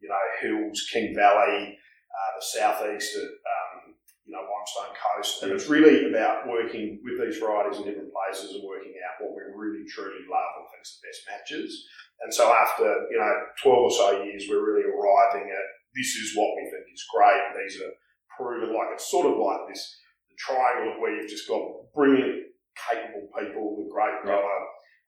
You 0.00 0.10
know, 0.10 0.20
Hills, 0.40 0.86
King 0.92 1.14
Valley, 1.14 1.78
uh, 2.16 2.30
the 2.38 2.44
southeast 2.44 3.16
at 3.16 3.24
um, 3.24 3.94
you 4.24 4.32
know 4.32 4.44
Limestone 4.44 4.96
Coast, 4.96 5.42
and 5.42 5.52
it's 5.52 5.68
really 5.68 6.08
about 6.08 6.48
working 6.48 7.00
with 7.04 7.20
these 7.20 7.38
varieties 7.38 7.78
in 7.78 7.84
different 7.84 8.12
places 8.12 8.56
and 8.56 8.64
working 8.64 8.92
out 9.04 9.24
what 9.24 9.36
we 9.36 9.40
really 9.52 9.84
truly 9.88 10.24
love 10.28 10.52
and 10.60 10.66
think's 10.72 11.00
the 11.00 11.08
best 11.08 11.22
matches. 11.28 11.88
And 12.20 12.32
so 12.32 12.52
after 12.52 13.08
you 13.10 13.18
know 13.18 13.32
twelve 13.62 13.84
or 13.84 13.90
so 13.90 14.22
years, 14.24 14.44
we're 14.48 14.64
really 14.64 14.88
arriving 14.88 15.48
at 15.52 15.66
this 15.96 16.12
is 16.20 16.36
what 16.36 16.52
we 16.54 16.68
think 16.68 16.86
is 16.92 17.08
great. 17.08 17.40
These 17.56 17.80
are 17.80 17.96
proven 18.36 18.76
like 18.76 18.92
it's 18.92 19.10
sort 19.10 19.32
of 19.32 19.40
like 19.40 19.64
this 19.72 19.80
the 20.28 20.36
triangle 20.36 20.92
of 20.92 21.00
where 21.00 21.16
you've 21.16 21.32
just 21.32 21.48
got 21.48 21.64
brilliant, 21.96 22.52
capable 22.76 23.32
people, 23.32 23.80
the 23.80 23.88
great 23.88 24.20
grower, 24.20 24.60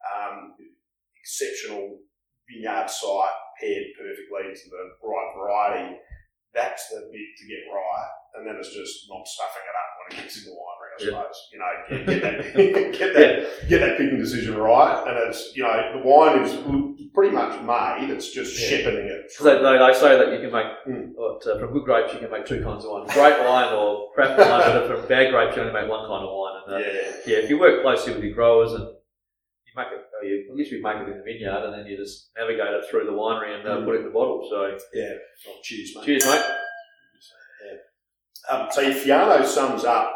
um, 0.08 0.56
exceptional 1.20 2.00
vineyard 2.48 2.88
site 2.88 3.36
paired 3.60 3.92
perfectly 3.92 4.56
to 4.56 4.66
the 4.72 4.84
right 5.04 5.30
variety. 5.36 6.00
That's 6.56 6.88
the 6.88 7.12
bit 7.12 7.30
to 7.36 7.44
get 7.44 7.68
right, 7.68 8.10
and 8.40 8.48
then 8.48 8.56
it's 8.56 8.72
just 8.72 9.04
not 9.12 9.28
stuffing 9.28 9.68
it 9.68 9.76
up 9.76 9.90
when 10.00 10.06
it 10.08 10.16
gets 10.24 10.40
in 10.40 10.48
the 10.48 10.56
winery. 10.56 10.77
I 11.00 11.04
Yeah. 11.04 11.10
suppose 11.10 11.48
you 11.52 11.58
know 11.58 11.72
get, 11.88 12.06
get 12.06 12.22
that 12.22 12.92
get 12.98 13.14
that 13.14 13.68
get 13.68 13.78
that 13.80 13.98
picking 13.98 14.18
decision 14.18 14.56
right, 14.56 15.04
and 15.06 15.16
it's 15.28 15.52
you 15.56 15.62
know 15.62 15.92
the 15.94 16.06
wine 16.06 16.42
is 16.42 16.54
pretty 17.14 17.34
much 17.34 17.60
made. 17.62 18.10
It's 18.10 18.30
just 18.32 18.58
Yeah. 18.60 18.68
shepherding 18.78 19.06
it. 19.06 19.30
So 19.30 19.44
they, 19.44 19.54
they, 19.78 19.94
say 19.94 20.18
that 20.18 20.32
you 20.32 20.40
can 20.40 20.52
make 20.52 20.66
Mm. 20.88 21.12
what, 21.14 21.46
uh, 21.46 21.58
from 21.58 21.72
good 21.72 21.84
grapes 21.84 22.12
you 22.14 22.20
can 22.20 22.30
make 22.30 22.46
two 22.46 22.62
kinds 22.62 22.84
of 22.84 22.90
wine: 22.92 23.06
great 23.08 23.38
wine 23.46 23.72
or 23.74 24.10
crap 24.14 24.38
wine. 24.38 24.72
but 24.72 24.86
from 24.88 25.08
bad 25.08 25.30
grapes 25.30 25.56
you 25.56 25.62
only 25.62 25.72
make 25.74 25.88
one 25.88 26.06
kind 26.08 26.24
of 26.24 26.30
wine. 26.32 26.62
And 26.66 26.74
uh, 26.74 26.78
yeah, 26.78 27.10
yeah, 27.26 27.38
if 27.44 27.50
you 27.50 27.58
work 27.58 27.82
closely 27.82 28.14
with 28.14 28.22
your 28.24 28.34
growers 28.34 28.72
and 28.72 28.84
you 28.84 29.72
make 29.76 29.88
it. 29.88 30.04
Oh, 30.20 30.24
you, 30.26 30.46
at 30.50 30.56
least 30.56 30.72
we 30.72 30.80
make 30.82 30.96
it 30.96 31.08
in 31.08 31.18
the 31.18 31.22
vineyard, 31.24 31.64
and 31.66 31.74
then 31.74 31.86
you 31.86 31.96
just 31.96 32.30
navigate 32.36 32.74
it 32.74 32.84
through 32.90 33.04
the 33.06 33.12
winery 33.12 33.54
and 33.58 33.68
uh, 33.68 33.84
put 33.84 33.94
it 33.94 33.98
in 33.98 34.04
the 34.06 34.10
bottle. 34.10 34.44
So 34.50 34.76
Yeah. 34.92 35.12
Well, 35.46 35.56
cheers, 35.62 35.92
mate. 35.94 36.04
cheers, 36.04 36.26
mate. 36.26 36.42
Um, 38.50 38.68
so 38.70 38.80
your 38.80 38.94
Fiano 38.94 39.44
sums 39.44 39.84
up 39.84 40.14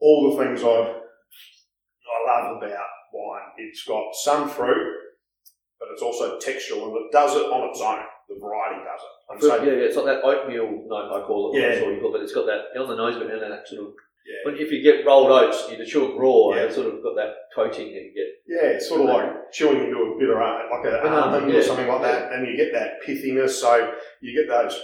all 0.00 0.30
the 0.30 0.44
things 0.44 0.60
I've, 0.60 0.96
I 2.10 2.18
love 2.26 2.56
about 2.56 2.86
wine. 3.12 3.48
It's 3.58 3.84
got 3.84 4.14
some 4.14 4.48
fruit, 4.48 4.96
but 5.78 5.88
it's 5.92 6.02
also 6.02 6.38
textural, 6.38 6.88
and 6.88 6.96
it 7.06 7.12
does 7.12 7.36
it 7.36 7.46
on 7.46 7.68
its 7.70 7.80
own. 7.80 8.00
The 8.28 8.38
variety 8.40 8.84
does 8.84 9.00
it. 9.00 9.14
And 9.32 9.42
so, 9.42 9.62
yeah, 9.64 9.72
yeah, 9.72 9.86
it's 9.86 9.96
not 9.96 10.06
that 10.06 10.22
oatmeal 10.22 10.84
note 10.86 11.10
I 11.10 11.26
call 11.26 11.52
it. 11.52 11.60
Yeah. 11.60 11.68
That's 11.70 11.82
what 11.84 11.94
you 11.94 12.00
call 12.00 12.14
it. 12.16 12.22
It's 12.22 12.34
got 12.34 12.46
that 12.46 12.78
on 12.80 12.88
the 12.88 12.96
nose, 12.96 13.16
but 13.16 13.28
then 13.28 13.40
that 13.40 13.66
sort 13.66 13.82
of. 13.82 13.94
yeah, 14.26 14.40
When 14.44 14.54
if 14.56 14.70
you 14.70 14.82
get 14.82 15.04
rolled 15.04 15.30
oats, 15.30 15.66
you 15.70 15.84
chew 15.84 16.12
it 16.12 16.18
raw. 16.18 16.54
Yeah. 16.54 16.66
It's 16.70 16.76
sort 16.76 16.94
of 16.94 17.02
got 17.02 17.16
that 17.16 17.34
coating 17.54 17.90
that 17.90 18.02
you 18.06 18.14
get. 18.14 18.30
yeah, 18.46 18.68
it's 18.78 18.88
sort 18.88 19.02
of 19.02 19.08
like 19.08 19.50
chewing 19.52 19.82
into 19.82 19.98
a 19.98 20.18
bitter 20.18 20.38
like 20.38 20.84
a 20.84 21.02
Banana, 21.02 21.26
almond 21.26 21.52
yeah. 21.52 21.58
or 21.58 21.62
something 21.62 21.88
like 21.88 22.02
that, 22.02 22.32
and 22.32 22.46
you 22.46 22.56
get 22.56 22.72
that 22.72 23.02
pithiness. 23.06 23.50
So 23.50 23.94
you 24.20 24.30
get 24.34 24.48
those 24.48 24.78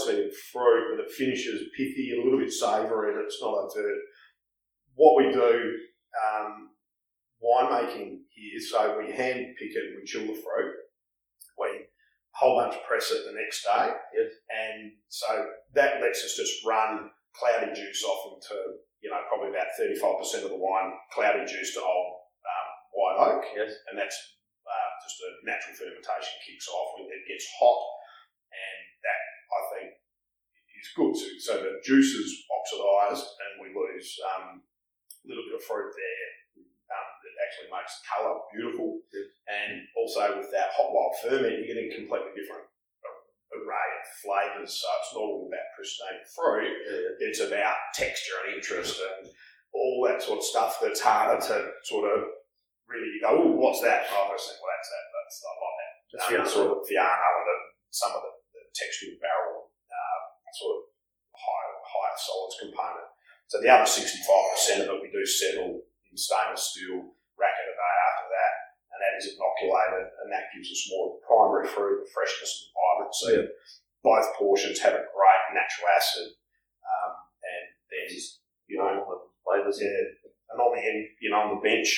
of 0.00 0.36
fruit, 0.52 0.96
but 0.96 1.04
it 1.04 1.10
finishes 1.10 1.62
pithy, 1.76 2.12
a 2.12 2.22
little 2.24 2.38
bit 2.38 2.52
savoury, 2.52 3.12
and 3.14 3.22
it's 3.24 3.40
not 3.40 3.54
overt. 3.54 3.98
What 4.94 5.16
we 5.16 5.32
do 5.32 5.74
um, 6.16 6.68
winemaking 7.42 8.22
here, 8.30 8.60
so 8.60 8.98
we 8.98 9.12
hand 9.12 9.56
pick 9.58 9.72
it 9.74 9.84
and 9.90 9.96
we 9.98 10.04
chill 10.04 10.22
the 10.22 10.40
fruit. 10.40 10.74
We 11.58 11.86
whole 12.32 12.56
bunch 12.56 12.76
press 12.88 13.10
it 13.10 13.24
the 13.26 13.36
next 13.36 13.62
day, 13.64 13.92
Yes. 14.16 14.32
and 14.48 14.92
so 15.08 15.28
that 15.74 16.00
lets 16.00 16.24
us 16.24 16.36
just 16.36 16.64
run 16.64 17.10
cloudy 17.36 17.72
juice 17.76 18.02
off 18.04 18.34
into 18.36 18.56
you 19.00 19.10
know 19.10 19.20
probably 19.28 19.50
about 19.50 19.68
thirty 19.76 19.96
five 20.00 20.16
percent 20.18 20.44
of 20.44 20.50
the 20.50 20.56
wine 20.56 20.92
cloudy 21.12 21.44
juice 21.44 21.74
to 21.74 21.80
old 21.80 22.12
um, 22.44 22.68
white 22.92 23.18
oak, 23.20 23.44
Yes. 23.56 23.72
and 23.90 23.98
that's 23.98 24.16
uh, 24.64 24.90
just 25.04 25.20
a 25.20 25.28
natural 25.44 25.76
fermentation 25.76 26.34
kicks 26.48 26.68
off 26.68 26.96
when 26.96 27.08
it 27.12 27.24
gets 27.28 27.44
hot, 27.60 27.80
and 28.48 28.80
I 29.52 29.62
think 29.76 29.88
is 30.80 30.90
good. 30.96 31.14
So, 31.14 31.26
so 31.38 31.52
the 31.62 31.78
juices 31.84 32.28
oxidise 32.50 33.22
and 33.22 33.52
we 33.62 33.70
lose 33.70 34.08
um, 34.34 34.62
a 34.64 35.24
little 35.28 35.44
bit 35.46 35.60
of 35.60 35.64
fruit 35.64 35.92
there. 35.94 36.30
Um, 36.92 37.08
it 37.24 37.36
actually 37.40 37.70
makes 37.72 37.92
the 37.96 38.04
colour 38.04 38.36
beautiful, 38.52 39.00
and 39.48 39.80
also 39.96 40.36
with 40.36 40.52
that 40.52 40.76
hot 40.76 40.92
wild 40.92 41.16
ferment, 41.24 41.56
you're 41.56 41.72
getting 41.72 41.88
completely 41.88 42.36
different 42.36 42.68
array 43.52 43.88
of 43.96 44.06
flavours. 44.20 44.76
So 44.76 44.88
it's 45.00 45.12
not 45.16 45.24
all 45.24 45.48
about 45.48 45.72
pristine 45.72 46.20
fruit; 46.36 46.68
Yeah. 46.68 47.28
it's 47.28 47.40
about 47.40 47.76
texture 47.96 48.44
and 48.44 48.60
interest 48.60 49.00
and 49.00 49.32
all 49.72 50.04
that 50.04 50.20
sort 50.20 50.38
of 50.38 50.44
stuff 50.44 50.76
that's 50.84 51.00
harder 51.00 51.40
to 51.40 51.56
sort 51.88 52.12
of 52.12 52.28
really 52.84 53.16
go, 53.24 53.32
oh, 53.40 53.56
what's 53.56 53.80
that? 53.80 54.04
And 54.04 54.12
I 54.12 54.36
think, 54.36 54.60
well, 54.60 54.72
that's 54.76 54.90
that. 54.92 55.04
That's 55.16 55.40
not 55.40 55.56
like 55.64 55.76
that. 55.80 55.92
Um, 56.12 56.44
sort 56.44 56.68
of 56.76 56.84
Fiano 56.84 57.30
and 57.40 57.48
the, 57.48 57.56
some 57.88 58.12
of 58.12 58.20
the, 58.20 58.32
the 58.68 59.16
barrel 59.16 59.72
uh, 59.88 60.20
sort 60.52 60.72
of 60.76 60.80
higher, 61.32 61.72
higher 61.80 62.18
solids 62.20 62.56
component. 62.60 63.08
So 63.52 63.60
the 63.60 63.68
other 63.68 63.84
65% 63.84 64.08
of 64.80 64.96
it 64.96 65.02
we 65.04 65.12
do 65.12 65.20
settle 65.28 65.84
in 66.08 66.16
stainless 66.16 66.72
steel, 66.72 67.12
rack 67.36 67.52
it 67.60 67.68
a 67.68 67.76
day 67.76 67.96
after 68.08 68.26
that, 68.32 68.54
and 68.96 68.98
that 69.04 69.12
is 69.20 69.28
inoculated, 69.36 70.08
and 70.24 70.32
that 70.32 70.48
gives 70.56 70.72
us 70.72 70.88
more 70.88 71.20
primary 71.20 71.68
fruit, 71.68 72.00
the 72.00 72.08
freshness 72.16 72.48
and 72.48 72.72
the 72.72 72.80
vibrancy. 72.80 73.52
Both 74.00 74.32
portions 74.40 74.80
have 74.80 74.96
a 74.96 75.04
great 75.04 75.44
natural 75.52 75.92
acid, 75.92 76.32
um, 76.80 77.12
and 77.44 77.64
there's, 77.92 78.40
you 78.72 78.80
know, 78.80 79.04
Flavours. 79.44 79.84
yeah, 79.84 80.00
and 80.48 80.56
on 80.56 80.72
the 80.72 80.80
end, 80.80 81.12
you 81.20 81.28
know, 81.28 81.44
on 81.44 81.52
the 81.52 81.60
bench, 81.60 81.92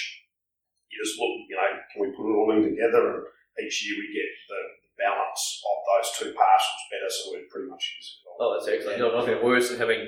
you 0.90 0.98
just 0.98 1.14
look, 1.22 1.38
you 1.46 1.54
know, 1.54 1.70
can 1.86 2.02
we 2.02 2.10
put 2.18 2.26
it 2.26 2.34
all 2.34 2.50
in 2.50 2.66
together? 2.66 3.30
And 3.54 3.62
each 3.62 3.86
year 3.86 3.94
we 3.94 4.10
get 4.10 4.26
the, 4.50 4.82
balance 4.94 5.58
of 5.66 5.78
those 5.90 6.08
two 6.14 6.30
parcels 6.38 6.82
better, 6.86 7.10
so 7.10 7.34
we're 7.34 7.50
pretty 7.50 7.66
much 7.66 7.82
using 7.98 8.22
it 8.22 8.30
all. 8.30 8.38
Oh, 8.38 8.48
that's 8.54 8.70
excellent. 8.70 8.98
You 8.98 9.10
know, 9.10 9.18
nothing 9.18 9.42
worse 9.42 9.68
than 9.68 9.82
having 9.82 10.06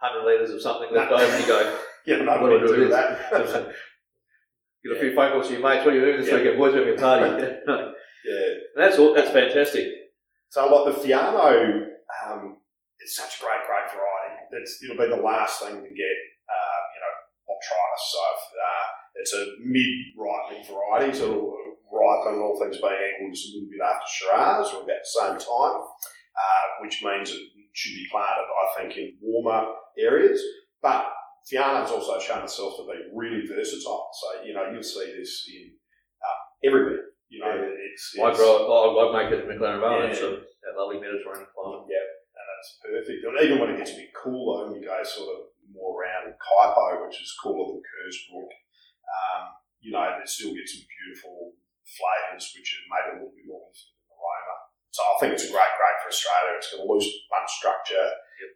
100 0.00 0.24
litres 0.24 0.50
of 0.50 0.62
something 0.62 0.88
left 0.94 1.12
over 1.12 1.24
and 1.24 1.40
you 1.42 1.46
go, 1.48 1.78
Yeah, 2.06 2.16
I'm 2.20 2.26
not 2.26 2.38
going 2.40 2.60
to 2.60 2.66
do 2.66 2.88
that. 2.88 3.30
get 4.84 4.96
a 4.96 5.00
few 5.00 5.14
phone 5.14 5.32
calls 5.32 5.48
to 5.48 5.54
your 5.54 5.62
mates, 5.62 5.84
what 5.84 5.92
are 5.92 5.98
you 5.98 6.04
doing 6.04 6.20
this 6.20 6.28
Yeah. 6.28 6.36
weekend? 6.36 6.58
Boys, 6.58 6.72
we're 6.72 6.86
having 6.86 6.98
a 6.98 7.00
party. 7.00 7.56
yeah. 8.24 8.54
that's 8.76 8.98
all, 8.98 9.12
that's 9.14 9.30
fantastic. 9.30 9.86
So 10.50 10.64
like 10.64 10.94
the 10.94 11.00
Fiano, 11.02 11.84
um, 12.24 12.56
it's 12.98 13.16
such 13.16 13.36
a 13.36 13.44
great, 13.44 13.60
great 13.66 13.90
variety. 13.92 14.40
It's, 14.52 14.80
it'll 14.82 14.96
be 14.96 15.10
the 15.10 15.20
last 15.22 15.60
thing 15.60 15.74
to 15.74 15.90
get, 15.92 16.16
uh, 16.48 16.80
you 16.94 17.00
know, 17.02 17.14
botrytis. 17.44 18.04
So 18.08 18.18
uh, 18.22 18.86
it's 19.16 19.34
a 19.34 19.44
mid-ripening 19.60 20.64
variety, 20.64 21.12
so 21.18 21.24
it'll 21.24 21.76
ripen, 21.92 22.40
all 22.40 22.56
things 22.58 22.80
being 22.80 22.94
equal, 22.94 23.34
just 23.34 23.52
a 23.52 23.58
little 23.58 23.68
bit 23.68 23.84
after 23.84 24.08
Shiraz 24.08 24.72
or 24.72 24.82
about 24.88 25.04
the 25.04 25.12
same 25.20 25.36
time, 25.36 25.76
uh, 25.84 26.66
which 26.80 27.02
means 27.04 27.30
it 27.30 27.42
should 27.78 27.94
be 27.94 28.06
planted, 28.10 28.42
I 28.50 28.66
think, 28.74 28.96
in 28.98 29.14
warmer 29.22 29.70
areas. 29.98 30.42
But 30.82 31.06
Fiano's 31.46 31.90
also 31.94 32.18
shown 32.18 32.42
itself 32.42 32.74
to 32.78 32.90
be 32.90 32.98
really 33.14 33.46
versatile. 33.46 34.10
So, 34.18 34.42
you 34.42 34.52
know, 34.52 34.66
you'll 34.70 34.82
see 34.82 35.14
this 35.14 35.46
in 35.46 35.70
um, 36.26 36.38
everywhere. 36.66 37.14
You 37.30 37.38
know, 37.38 37.54
it's, 37.54 38.04
I 38.18 38.34
it's- 38.34 38.38
grow, 38.38 38.66
I, 38.66 38.82
I 38.98 39.22
make 39.22 39.30
it 39.30 39.44
in 39.44 39.50
McLaren 39.52 39.78
Valley, 39.78 40.10
Yeah. 40.10 40.18
so 40.18 40.26
that 40.42 40.74
lovely 40.74 40.98
Mediterranean 40.98 41.46
climate. 41.54 41.86
Yeah, 41.86 42.02
and 42.02 42.44
that's 42.50 42.70
perfect. 42.82 43.20
And 43.22 43.38
even 43.46 43.56
when 43.62 43.70
it 43.70 43.78
gets 43.78 43.94
a 43.94 44.00
bit 44.02 44.10
cooler, 44.16 44.66
and 44.66 44.74
you 44.74 44.82
go 44.82 44.98
sort 45.06 45.30
of 45.38 45.40
more 45.70 46.02
around 46.02 46.34
Kuitpo, 46.34 47.06
which 47.06 47.20
is 47.22 47.30
cooler 47.38 47.68
than 47.70 47.78
Kersbrook, 47.84 48.50
um, 49.06 49.42
you 49.78 49.92
know, 49.94 50.02
they 50.18 50.26
still 50.26 50.50
get 50.56 50.66
some 50.66 50.82
beautiful 50.88 51.54
flavours, 51.86 52.50
which 52.56 52.68
are 52.74 52.88
maybe 52.90 53.08
a 53.12 53.16
little 53.22 53.36
bit 53.36 53.46
more. 53.46 53.70
So 54.98 55.06
I 55.06 55.14
think 55.22 55.30
it's 55.38 55.46
a 55.46 55.54
great 55.54 55.74
grade 55.78 55.98
for 56.02 56.10
Australia. 56.10 56.58
It's 56.58 56.74
got 56.74 56.82
a 56.82 56.86
loose 56.90 57.06
bunch 57.30 57.46
structure. 57.54 58.02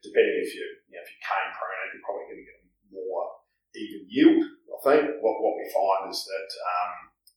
Depending 0.02 0.42
if 0.42 0.50
you, 0.58 0.66
you 0.90 0.98
know, 0.98 1.02
if 1.06 1.10
you 1.10 1.18
cane 1.22 1.50
prune 1.54 1.78
it, 1.86 1.90
you're 1.94 2.02
probably 2.02 2.26
going 2.34 2.42
to 2.42 2.48
get 2.50 2.58
more 2.90 3.22
even 3.78 4.02
yield. 4.10 4.42
I 4.74 4.78
think 4.82 5.02
what 5.22 5.38
what 5.38 5.54
we 5.62 5.70
find 5.70 6.10
is 6.10 6.18
that 6.26 6.50
um, 6.66 6.90